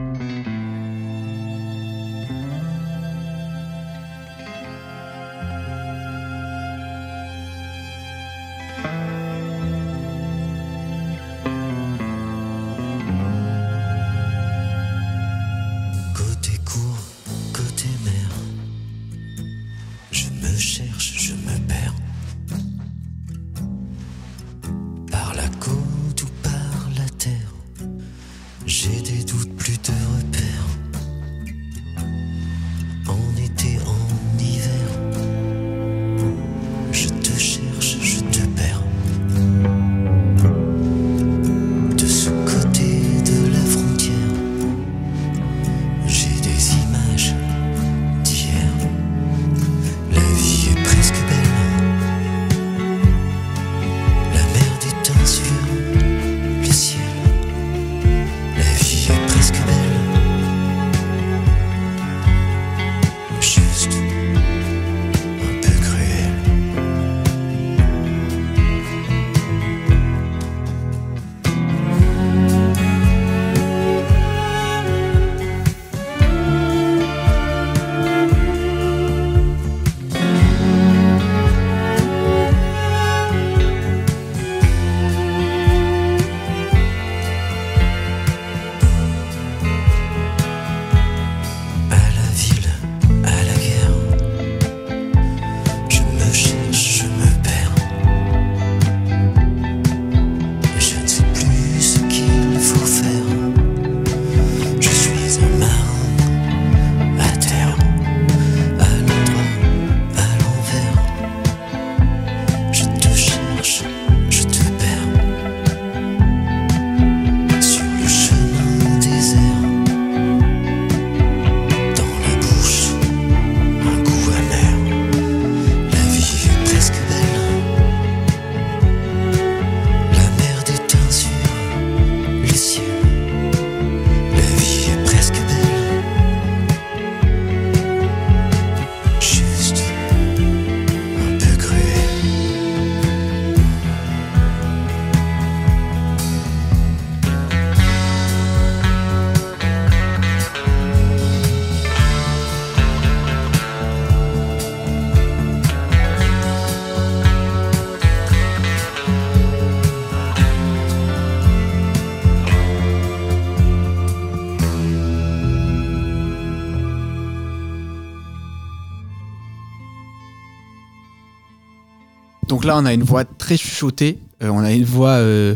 Donc 172.61 172.67
là, 172.67 172.77
on 172.77 172.85
a 172.85 172.93
une 172.93 173.01
voix 173.01 173.25
très 173.25 173.57
chuchotée, 173.57 174.19
euh, 174.43 174.49
on 174.49 174.59
a 174.59 174.71
une 174.71 174.83
voix 174.83 175.13
euh, 175.13 175.55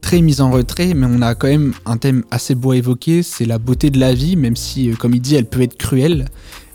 très 0.00 0.20
mise 0.20 0.40
en 0.40 0.50
retrait, 0.50 0.92
mais 0.92 1.06
on 1.08 1.22
a 1.22 1.36
quand 1.36 1.46
même 1.46 1.72
un 1.86 1.96
thème 1.98 2.24
assez 2.32 2.56
beau 2.56 2.72
à 2.72 2.76
évoquer, 2.76 3.22
c'est 3.22 3.44
la 3.44 3.58
beauté 3.58 3.90
de 3.90 4.00
la 4.00 4.12
vie, 4.12 4.34
même 4.34 4.56
si, 4.56 4.90
euh, 4.90 4.96
comme 4.96 5.14
il 5.14 5.20
dit, 5.20 5.36
elle 5.36 5.44
peut 5.44 5.62
être 5.62 5.78
cruelle, 5.78 6.24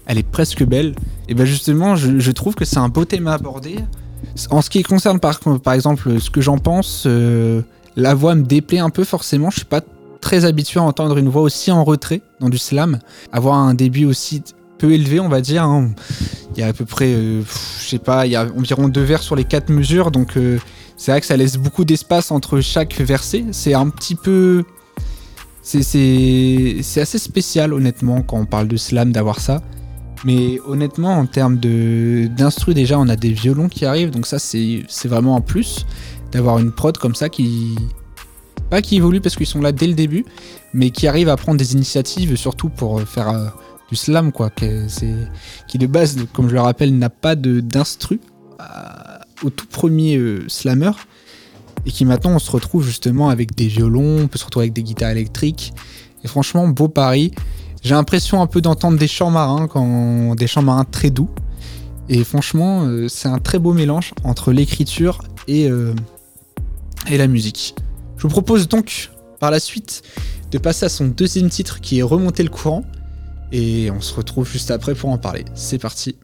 elle 0.05 0.20
est 0.20 0.24
presque 0.24 0.63
belle. 0.63 0.95
Et 1.28 1.34
bien 1.34 1.43
justement, 1.43 1.97
je, 1.97 2.32
trouve 2.32 2.55
que 2.55 2.63
c'est 2.63 2.78
un 2.78 2.88
beau 2.88 3.03
thème 3.03 3.28
à 3.28 3.34
aborder. 3.34 3.80
En 4.51 4.61
ce 4.61 4.70
qui 4.70 4.84
concerne 4.84 5.20
par, 5.20 5.41
par 5.41 5.74
exemple 5.74 6.18
ce 6.22 6.30
que 6.30 6.39
j'en 6.39 6.59
pense, 6.59 7.05
la 7.97 8.13
voix 8.13 8.36
me 8.36 8.43
déplaît 8.43 8.80
un 8.80 8.89
peu 8.89 9.03
forcément, 9.03 9.49
je 9.49 9.57
suis 9.57 9.65
pas 9.65 9.82
très 10.22 10.45
habitué 10.45 10.80
à 10.80 10.84
entendre 10.84 11.18
une 11.18 11.28
voix 11.28 11.41
aussi 11.41 11.74
en 11.74 11.84
retrait 11.84 12.22
dans 12.39 12.47
du 12.47 12.57
slam, 12.57 12.99
avoir 13.34 13.57
un 13.57 13.74
début 13.74 14.05
aussi 14.05 14.43
peu 14.78 14.91
élevé, 14.91 15.19
on 15.19 15.30
va 15.30 15.41
dire. 15.41 15.63
hein. 15.63 15.91
Il 16.55 16.59
y 16.61 16.63
a 16.63 16.67
à 16.67 16.73
peu 16.73 16.86
près, 16.86 17.13
euh, 17.13 17.41
je 17.82 17.88
sais 17.88 17.99
pas, 17.99 18.25
il 18.25 18.32
y 18.32 18.36
a 18.36 18.47
environ 18.57 18.88
deux 18.88 19.03
vers 19.03 19.21
sur 19.21 19.36
les 19.36 19.43
quatre 19.43 19.69
mesures, 19.69 20.09
donc 20.11 20.38
euh, 20.38 20.57
c'est 20.95 21.11
vrai 21.11 21.21
que 21.21 21.28
ça 21.28 21.38
laisse 21.38 21.57
beaucoup 21.57 21.86
d'espace 21.86 22.32
entre 22.32 22.59
chaque 22.61 22.99
verset. 22.99 23.45
C'est 23.51 23.73
un 23.73 23.89
petit 23.89 24.15
peu. 24.15 24.63
C'est- 25.61 26.99
assez 27.01 27.19
spécial, 27.19 27.73
honnêtement, 27.73 28.21
quand 28.21 28.38
on 28.39 28.45
parle 28.45 28.67
de 28.67 28.78
slam, 28.78 29.11
d'avoir 29.11 29.39
ça. 29.39 29.61
Mais 30.25 30.59
honnêtement, 30.65 31.13
en 31.19 31.25
termes 31.25 31.57
d'instru, 31.57 32.73
déjà, 32.73 32.97
on 32.97 33.07
a 33.07 33.15
des 33.15 33.32
violons 33.32 33.67
qui 33.67 33.86
arrivent, 33.86 34.09
donc 34.09 34.25
ça, 34.25 34.39
c'est 34.39 34.84
vraiment 35.05 35.36
un 35.38 35.41
plus 35.41 35.86
d'avoir 36.32 36.57
une 36.59 36.71
prod 36.71 36.97
comme 36.97 37.15
ça 37.15 37.30
qui. 37.30 37.75
Pas 38.69 38.82
qui 38.82 38.97
évolue 38.97 39.21
parce 39.21 39.36
qu'ils 39.38 39.45
sont 39.45 39.61
là 39.61 39.71
dès 39.71 39.88
le 39.88 39.93
début, 39.93 40.25
mais 40.73 40.89
qui 40.89 41.07
arrive 41.07 41.30
à 41.30 41.38
prendre 41.38 41.57
des 41.57 41.73
initiatives, 41.73 42.36
surtout 42.36 42.67
pour 42.67 42.99
euh, 42.99 43.05
faire 43.05 43.30
du 43.89 43.95
slam, 43.95 44.31
quoi. 44.31 44.49
qui 44.49 45.77
de 45.77 45.88
base, 45.88 46.17
comme 46.33 46.49
je 46.49 46.53
le 46.53 46.61
rappelle, 46.61 46.97
n'a 46.97 47.09
pas 47.09 47.35
d'instru 47.35 48.19
euh, 48.59 48.63
au 49.43 49.49
tout 49.49 49.67
premier 49.67 50.17
euh, 50.17 50.47
slammer, 50.47 50.91
et 51.85 51.91
qui 51.91 52.05
maintenant 52.05 52.31
on 52.31 52.39
se 52.39 52.51
retrouve 52.51 52.83
justement 52.83 53.29
avec 53.29 53.55
des 53.55 53.67
violons, 53.67 54.23
on 54.23 54.27
peut 54.27 54.38
se 54.38 54.45
retrouver 54.45 54.65
avec 54.65 54.73
des 54.73 54.83
guitares 54.83 55.11
électriques, 55.11 55.73
et 56.23 56.27
franchement, 56.27 56.67
beau 56.67 56.88
pari. 56.88 57.31
J'ai 57.83 57.93
l'impression 57.93 58.41
un 58.41 58.47
peu 58.47 58.59
d'entendre 58.59 58.97
des 58.97 59.07
chants 59.07 59.29
marins, 59.29 59.67
des 60.35 60.47
chants 60.47 60.63
marins 60.63 60.85
très 60.85 61.09
doux, 61.09 61.29
et 62.09 62.23
franchement, 62.23 62.83
euh, 62.85 63.07
c'est 63.07 63.27
un 63.29 63.39
très 63.39 63.59
beau 63.59 63.73
mélange 63.73 64.13
entre 64.23 64.51
l'écriture 64.51 65.19
et, 65.47 65.69
et 67.09 67.17
la 67.17 67.27
musique. 67.27 67.75
Je 68.17 68.23
vous 68.23 68.29
propose 68.29 68.67
donc 68.67 69.11
par 69.39 69.51
la 69.51 69.59
suite 69.59 70.01
de 70.51 70.57
passer 70.57 70.85
à 70.85 70.89
son 70.89 71.07
deuxième 71.07 71.49
titre 71.49 71.79
qui 71.79 71.99
est 71.99 72.03
Remonter 72.03 72.43
le 72.43 72.49
courant. 72.49 72.83
Et 73.51 73.89
on 73.91 74.01
se 74.01 74.13
retrouve 74.13 74.49
juste 74.49 74.71
après 74.71 74.95
pour 74.95 75.09
en 75.09 75.17
parler. 75.17 75.45
C'est 75.55 75.79
parti. 75.79 76.17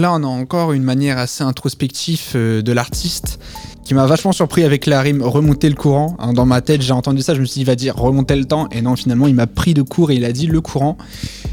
Là, 0.00 0.12
on 0.12 0.22
a 0.22 0.26
encore 0.26 0.72
une 0.72 0.82
manière 0.82 1.18
assez 1.18 1.44
introspective 1.44 2.32
euh, 2.34 2.62
de 2.62 2.72
l'artiste 2.72 3.38
qui 3.84 3.94
m'a 3.94 4.06
vachement 4.06 4.32
surpris 4.32 4.62
avec 4.62 4.86
la 4.86 5.00
rime 5.00 5.20
remonter 5.20 5.68
le 5.68 5.74
courant. 5.74 6.16
Hein, 6.20 6.32
dans 6.32 6.46
ma 6.46 6.60
tête, 6.60 6.80
j'ai 6.80 6.92
entendu 6.92 7.22
ça, 7.22 7.34
je 7.34 7.40
me 7.40 7.44
suis 7.44 7.54
dit, 7.54 7.60
il 7.62 7.66
va 7.66 7.74
dire 7.74 7.96
remonter 7.96 8.36
le 8.36 8.44
temps. 8.44 8.68
Et 8.70 8.82
non, 8.82 8.94
finalement, 8.94 9.26
il 9.26 9.34
m'a 9.34 9.46
pris 9.46 9.74
de 9.74 9.82
court 9.82 10.10
et 10.10 10.14
il 10.14 10.24
a 10.24 10.32
dit 10.32 10.46
le 10.46 10.60
courant. 10.60 10.96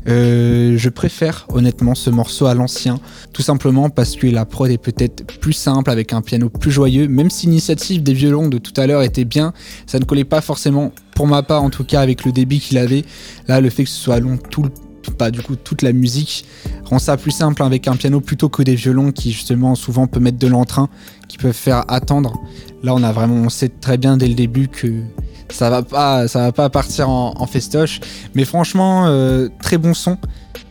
Euh, 0.08 0.78
je 0.78 0.90
préfère 0.90 1.48
honnêtement 1.50 1.96
ce 1.96 2.10
morceau 2.10 2.46
à 2.46 2.54
l'ancien, 2.54 3.00
tout 3.34 3.42
simplement 3.42 3.90
parce 3.90 4.16
que 4.16 4.28
la 4.28 4.46
prod 4.46 4.70
est 4.70 4.78
peut-être 4.78 5.26
plus 5.40 5.54
simple 5.54 5.90
avec 5.90 6.14
un 6.14 6.22
piano 6.22 6.50
plus 6.50 6.72
joyeux. 6.72 7.08
Même 7.08 7.30
si 7.30 7.48
l'initiative 7.48 8.04
des 8.04 8.14
violons 8.14 8.50
de 8.50 8.60
tout 8.60 8.74
à 8.80 8.88
l'heure 8.88 9.02
était 9.02 9.26
bien, 9.26 9.52
ça 9.88 10.00
ne 10.00 10.06
collait 10.06 10.24
pas 10.24 10.42
forcément, 10.42 10.92
pour 11.16 11.28
ma 11.28 11.44
part 11.44 11.64
en 11.64 11.70
tout 11.70 11.84
cas, 11.86 12.02
avec 12.02 12.24
le 12.24 12.32
débit 12.32 12.60
qu'il 12.60 12.78
avait. 12.78 13.04
Là, 13.48 13.62
le 13.62 13.70
fait 13.70 13.84
que 13.84 13.90
ce 13.90 14.00
soit 14.00 14.20
long 14.20 14.38
tout 14.38 14.64
le 14.64 14.70
bah, 15.18 15.32
du 15.32 15.42
coup 15.42 15.56
toute 15.56 15.82
la 15.82 15.94
musique 15.94 16.46
rend 16.86 17.00
ça 17.00 17.18
plus 17.18 17.32
simple 17.32 17.64
avec 17.64 17.88
un 17.88 17.96
piano 17.96 18.22
plutôt 18.22 18.50
que 18.50 18.64
des 18.64 18.76
violons 18.76 19.12
qui 19.12 19.32
justement 19.32 19.76
souvent 19.76 20.08
peuvent 20.08 20.22
mettre 20.22 20.40
de 20.40 20.48
l'entrain, 20.48 20.90
qui 21.28 21.38
peuvent 21.38 21.54
faire 21.54 21.84
attendre. 21.88 22.40
Là 22.84 22.94
on 22.94 23.04
a 23.04 23.12
vraiment, 23.12 23.36
on 23.36 23.50
sait 23.50 23.70
très 23.70 23.98
bien 23.98 24.18
dès 24.18 24.28
le 24.28 24.36
début 24.36 24.68
que 24.68 25.02
ça 25.50 25.70
va 25.70 25.82
pas, 25.82 26.28
ça 26.28 26.40
va 26.40 26.52
pas 26.52 26.70
partir 26.70 27.10
en, 27.10 27.48
festoche. 27.48 28.00
Mais 28.36 28.46
franchement, 28.46 29.06
euh, 29.08 29.48
très 29.62 29.78
bon 29.78 29.94
son. 29.94 30.18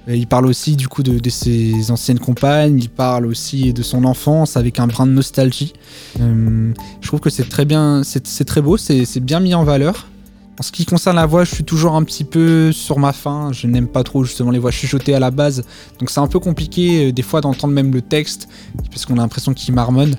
Il 0.08 0.28
parle 0.28 0.46
aussi 0.46 0.76
du 0.76 0.86
coup 0.86 1.02
de, 1.02 1.30
ses 1.30 1.90
anciennes 1.90 2.20
compagnes, 2.20 2.78
il 2.78 2.88
parle 2.88 3.26
aussi 3.26 3.72
de 3.72 3.82
son 3.82 4.04
enfance 4.04 4.56
avec 4.56 4.78
un 4.78 4.86
brin 4.86 5.06
de 5.06 5.12
nostalgie. 5.12 5.72
Euh, 6.20 6.72
je 7.00 7.06
trouve 7.08 7.18
que 7.18 7.30
c'est 7.30 7.48
très 7.48 7.64
bien, 7.64 8.02
c'est 8.04 8.44
très 8.44 8.62
beau, 8.62 8.76
c'est 8.76 9.18
bien 9.18 9.40
mis 9.40 9.54
en 9.54 9.64
valeur. 9.64 10.06
En 10.58 10.62
ce 10.62 10.72
qui 10.72 10.86
concerne 10.86 11.16
la 11.16 11.26
voix, 11.26 11.44
je 11.44 11.54
suis 11.54 11.64
toujours 11.64 11.94
un 11.94 12.02
petit 12.02 12.24
peu 12.24 12.72
sur 12.72 12.98
ma 12.98 13.12
faim. 13.12 13.50
Je 13.52 13.66
n'aime 13.66 13.88
pas 13.88 14.02
trop 14.02 14.24
justement 14.24 14.50
les 14.50 14.58
voix 14.58 14.70
chuchotées 14.70 15.14
à 15.14 15.20
la 15.20 15.30
base. 15.30 15.64
Donc 15.98 16.08
c'est 16.08 16.20
un 16.20 16.26
peu 16.28 16.38
compliqué 16.38 17.08
euh, 17.08 17.12
des 17.12 17.22
fois 17.22 17.42
d'entendre 17.42 17.74
même 17.74 17.92
le 17.92 18.00
texte 18.00 18.48
parce 18.90 19.04
qu'on 19.04 19.14
a 19.14 19.20
l'impression 19.20 19.52
qu'il 19.52 19.74
marmonne. 19.74 20.16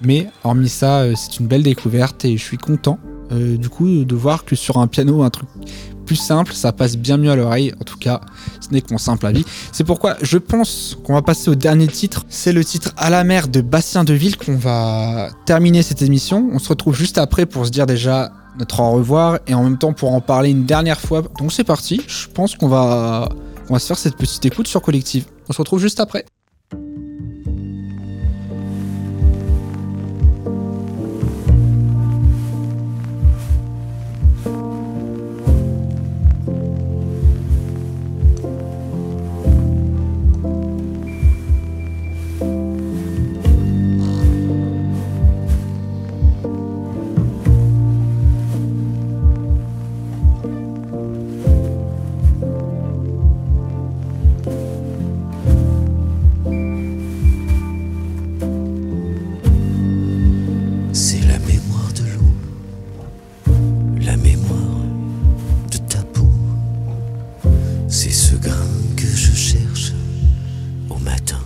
Mais 0.00 0.28
hormis 0.44 0.70
ça, 0.70 1.00
euh, 1.00 1.14
c'est 1.14 1.40
une 1.40 1.46
belle 1.46 1.62
découverte 1.62 2.24
et 2.24 2.38
je 2.38 2.42
suis 2.42 2.56
content 2.56 2.98
euh, 3.32 3.58
du 3.58 3.68
coup 3.68 4.04
de 4.04 4.14
voir 4.14 4.46
que 4.46 4.56
sur 4.56 4.78
un 4.78 4.86
piano, 4.86 5.22
un 5.22 5.30
truc 5.30 5.48
plus 6.06 6.16
simple, 6.16 6.54
ça 6.54 6.72
passe 6.72 6.96
bien 6.96 7.18
mieux 7.18 7.30
à 7.30 7.36
l'oreille. 7.36 7.74
En 7.78 7.84
tout 7.84 7.98
cas, 7.98 8.22
ce 8.60 8.72
n'est 8.72 8.80
que 8.80 8.92
mon 8.92 8.98
simple 8.98 9.26
avis. 9.26 9.44
C'est 9.72 9.84
pourquoi 9.84 10.16
je 10.22 10.38
pense 10.38 10.96
qu'on 11.04 11.14
va 11.14 11.22
passer 11.22 11.50
au 11.50 11.54
dernier 11.54 11.88
titre. 11.88 12.24
C'est 12.30 12.52
le 12.52 12.64
titre 12.64 12.94
À 12.96 13.10
la 13.10 13.24
mer 13.24 13.48
de 13.48 13.60
Bastien 13.60 14.04
Deville 14.04 14.38
qu'on 14.38 14.56
va 14.56 15.28
terminer 15.44 15.82
cette 15.82 16.00
émission. 16.00 16.48
On 16.52 16.58
se 16.58 16.70
retrouve 16.70 16.96
juste 16.96 17.18
après 17.18 17.44
pour 17.44 17.66
se 17.66 17.70
dire 17.70 17.86
déjà 17.86 18.32
notre 18.58 18.80
au 18.80 18.92
revoir 18.92 19.38
et 19.46 19.54
en 19.54 19.62
même 19.62 19.78
temps 19.78 19.92
pour 19.92 20.12
en 20.12 20.20
parler 20.20 20.50
une 20.50 20.64
dernière 20.64 21.00
fois. 21.00 21.22
Donc 21.38 21.52
c'est 21.52 21.64
parti, 21.64 22.02
je 22.06 22.28
pense 22.28 22.54
qu'on 22.54 22.68
va, 22.68 23.28
on 23.68 23.72
va 23.72 23.78
se 23.78 23.86
faire 23.86 23.98
cette 23.98 24.16
petite 24.16 24.44
écoute 24.44 24.66
sur 24.68 24.82
Collective. 24.82 25.26
On 25.48 25.52
se 25.52 25.58
retrouve 25.58 25.80
juste 25.80 26.00
après. 26.00 26.24
C'est 68.08 68.12
ce 68.12 68.36
grain 68.36 68.68
que 68.96 69.04
je 69.04 69.34
cherche 69.34 69.92
au 70.88 70.96
matin. 70.98 71.40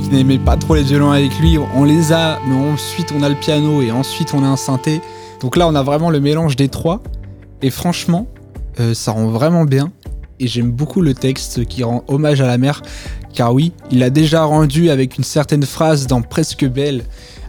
Qui 0.00 0.10
n'aimais 0.10 0.38
pas 0.38 0.56
trop 0.56 0.74
les 0.74 0.82
violons 0.82 1.10
avec 1.10 1.38
lui, 1.38 1.58
on 1.74 1.84
les 1.84 2.12
a, 2.12 2.38
mais 2.46 2.54
ensuite 2.54 3.12
on 3.16 3.22
a 3.22 3.28
le 3.28 3.34
piano 3.34 3.82
et 3.82 3.90
ensuite 3.90 4.34
on 4.34 4.42
a 4.42 4.46
un 4.46 4.56
synthé. 4.56 5.00
Donc 5.40 5.56
là, 5.56 5.68
on 5.68 5.74
a 5.74 5.82
vraiment 5.82 6.10
le 6.10 6.20
mélange 6.20 6.56
des 6.56 6.68
trois. 6.68 7.02
Et 7.62 7.70
franchement, 7.70 8.26
euh, 8.80 8.94
ça 8.94 9.12
rend 9.12 9.28
vraiment 9.28 9.64
bien. 9.64 9.90
Et 10.40 10.46
j'aime 10.46 10.70
beaucoup 10.70 11.00
le 11.00 11.14
texte 11.14 11.64
qui 11.66 11.82
rend 11.82 12.04
hommage 12.08 12.40
à 12.40 12.46
la 12.46 12.58
mer. 12.58 12.82
Car 13.34 13.52
oui, 13.52 13.72
il 13.90 14.02
a 14.02 14.10
déjà 14.10 14.44
rendu 14.44 14.90
avec 14.90 15.18
une 15.18 15.24
certaine 15.24 15.64
phrase 15.64 16.06
dans 16.06 16.22
Presque 16.22 16.64
Belle, 16.64 17.04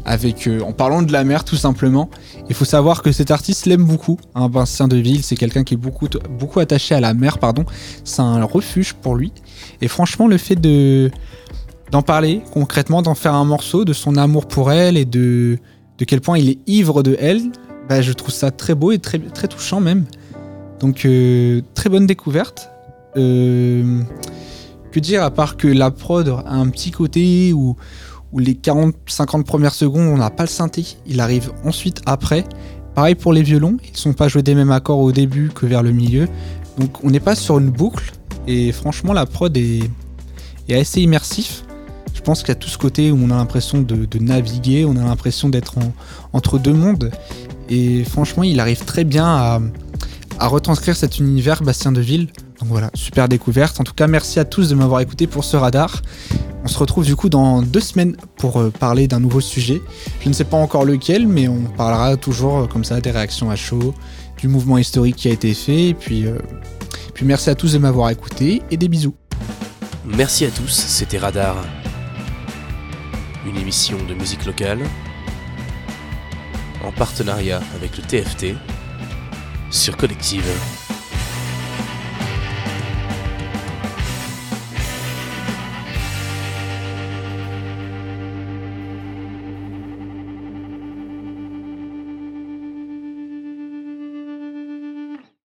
avec, 0.05 0.47
euh, 0.47 0.61
en 0.61 0.71
parlant 0.71 1.01
de 1.01 1.11
la 1.11 1.23
mer 1.23 1.43
tout 1.43 1.55
simplement. 1.55 2.09
Il 2.49 2.55
faut 2.55 2.65
savoir 2.65 3.01
que 3.01 3.11
cet 3.11 3.31
artiste 3.31 3.65
l'aime 3.65 3.83
beaucoup. 3.83 4.19
Hein, 4.35 4.49
Bastien 4.49 4.87
Deville, 4.87 5.23
c'est 5.23 5.35
quelqu'un 5.35 5.63
qui 5.63 5.75
est 5.75 5.77
beaucoup, 5.77 6.07
beaucoup 6.39 6.59
attaché 6.59 6.95
à 6.95 6.99
la 6.99 7.13
mer, 7.13 7.37
pardon. 7.37 7.65
C'est 8.03 8.21
un 8.21 8.43
refuge 8.43 8.93
pour 8.93 9.15
lui. 9.15 9.31
Et 9.81 9.87
franchement, 9.87 10.27
le 10.27 10.37
fait 10.37 10.55
de 10.55 11.11
d'en 11.91 12.01
parler 12.01 12.41
concrètement, 12.53 13.01
d'en 13.01 13.15
faire 13.15 13.33
un 13.33 13.45
morceau, 13.45 13.85
de 13.85 13.93
son 13.93 14.15
amour 14.15 14.47
pour 14.47 14.71
elle 14.71 14.97
et 14.97 15.05
de, 15.05 15.57
de 15.97 16.05
quel 16.05 16.21
point 16.21 16.37
il 16.37 16.49
est 16.49 16.59
ivre 16.67 17.03
de 17.03 17.15
elle, 17.19 17.51
bah, 17.87 18.01
je 18.01 18.13
trouve 18.13 18.33
ça 18.33 18.51
très 18.51 18.75
beau 18.75 18.91
et 18.91 18.99
très, 18.99 19.19
très 19.19 19.47
touchant 19.47 19.79
même. 19.79 20.05
Donc 20.79 21.05
euh, 21.05 21.61
très 21.73 21.89
bonne 21.89 22.05
découverte. 22.05 22.69
Euh, 23.17 24.01
que 24.91 24.99
dire 24.99 25.23
à 25.23 25.31
part 25.31 25.57
que 25.57 25.67
la 25.67 25.91
prod 25.91 26.27
a 26.45 26.53
un 26.53 26.69
petit 26.69 26.91
côté 26.91 27.53
où, 27.53 27.75
où 28.31 28.39
les 28.39 28.53
40-50 28.53 29.43
premières 29.43 29.73
secondes 29.73 30.07
on 30.07 30.17
n'a 30.17 30.29
pas 30.29 30.43
le 30.43 30.49
synthé, 30.49 30.85
il 31.05 31.19
arrive 31.19 31.51
ensuite 31.65 32.01
après. 32.05 32.45
Pareil 32.95 33.15
pour 33.15 33.33
les 33.33 33.43
violons, 33.43 33.77
ils 33.89 33.97
sont 33.97 34.13
pas 34.13 34.27
joués 34.27 34.43
des 34.43 34.55
mêmes 34.55 34.71
accords 34.71 34.99
au 34.99 35.11
début 35.11 35.49
que 35.53 35.65
vers 35.65 35.83
le 35.83 35.91
milieu. 35.91 36.27
Donc 36.77 37.03
on 37.03 37.09
n'est 37.09 37.19
pas 37.19 37.35
sur 37.35 37.59
une 37.59 37.69
boucle 37.69 38.13
et 38.47 38.71
franchement 38.71 39.13
la 39.13 39.25
prod 39.25 39.55
est, 39.57 39.89
est 40.67 40.75
assez 40.75 41.01
immersif. 41.01 41.63
Je 42.19 42.23
pense 42.25 42.41
qu'il 42.41 42.49
y 42.49 42.51
a 42.51 42.55
tout 42.55 42.67
ce 42.67 42.77
côté 42.77 43.11
où 43.11 43.17
on 43.23 43.31
a 43.31 43.35
l'impression 43.37 43.81
de, 43.81 44.05
naviguer, 44.19 44.83
on 44.83 44.97
a 44.97 45.03
l'impression 45.05 45.47
d'être 45.47 45.77
en- 45.77 45.93
entre 46.33 46.59
deux 46.59 46.73
mondes. 46.73 47.11
Et 47.69 48.03
franchement, 48.03 48.43
il 48.43 48.59
arrive 48.59 48.83
très 48.83 49.05
bien 49.05 49.25
à, 49.25 49.61
à 50.37 50.47
retranscrire 50.47 50.97
cet 50.97 51.19
univers 51.19 51.63
Bastien 51.63 51.93
Deville. 51.93 52.27
Donc 52.59 52.67
voilà, 52.67 52.91
super 52.93 53.29
découverte. 53.29 53.79
En 53.79 53.85
tout 53.85 53.93
cas, 53.93 54.07
merci 54.07 54.37
à 54.37 54.43
tous 54.43 54.67
de 54.67 54.75
m'avoir 54.75 54.99
écouté 54.99 55.27
pour 55.27 55.45
ce 55.45 55.55
radar. 55.55 56.01
On 56.65 56.67
se 56.67 56.77
retrouve 56.77 57.05
du 57.05 57.15
coup 57.15 57.29
dans 57.29 57.61
deux 57.61 57.79
semaines 57.79 58.17
pour 58.37 58.59
euh, 58.59 58.69
parler 58.69 59.07
d'un 59.07 59.21
nouveau 59.21 59.39
sujet. 59.39 59.81
Je 60.19 60.27
ne 60.27 60.33
sais 60.33 60.43
pas 60.43 60.57
encore 60.57 60.83
lequel, 60.83 61.25
mais 61.25 61.47
on 61.47 61.61
parlera 61.77 62.17
toujours 62.17 62.57
euh, 62.57 62.65
comme 62.67 62.83
ça 62.83 62.99
des 62.99 63.11
réactions 63.11 63.49
à 63.49 63.55
chaud, 63.55 63.93
du 64.37 64.49
mouvement 64.49 64.77
historique 64.77 65.15
qui 65.15 65.29
a 65.29 65.31
été 65.31 65.53
fait. 65.53 65.87
Et 65.87 65.93
puis, 65.93 66.25
euh, 66.27 66.37
puis 67.13 67.25
merci 67.25 67.49
à 67.49 67.55
tous 67.55 67.71
de 67.71 67.77
m'avoir 67.77 68.09
écouté 68.09 68.61
et 68.69 68.75
des 68.75 68.89
bisous. 68.89 69.15
Merci 70.05 70.43
à 70.43 70.49
tous, 70.49 70.67
c'était 70.69 71.17
Radar. 71.17 71.55
Une 73.49 73.57
émission 73.57 73.97
de 74.05 74.13
musique 74.13 74.45
locale 74.45 74.79
en 76.83 76.91
partenariat 76.91 77.59
avec 77.73 77.97
le 77.97 78.03
TFT 78.03 78.53
sur 79.71 79.97
Collective. 79.97 80.45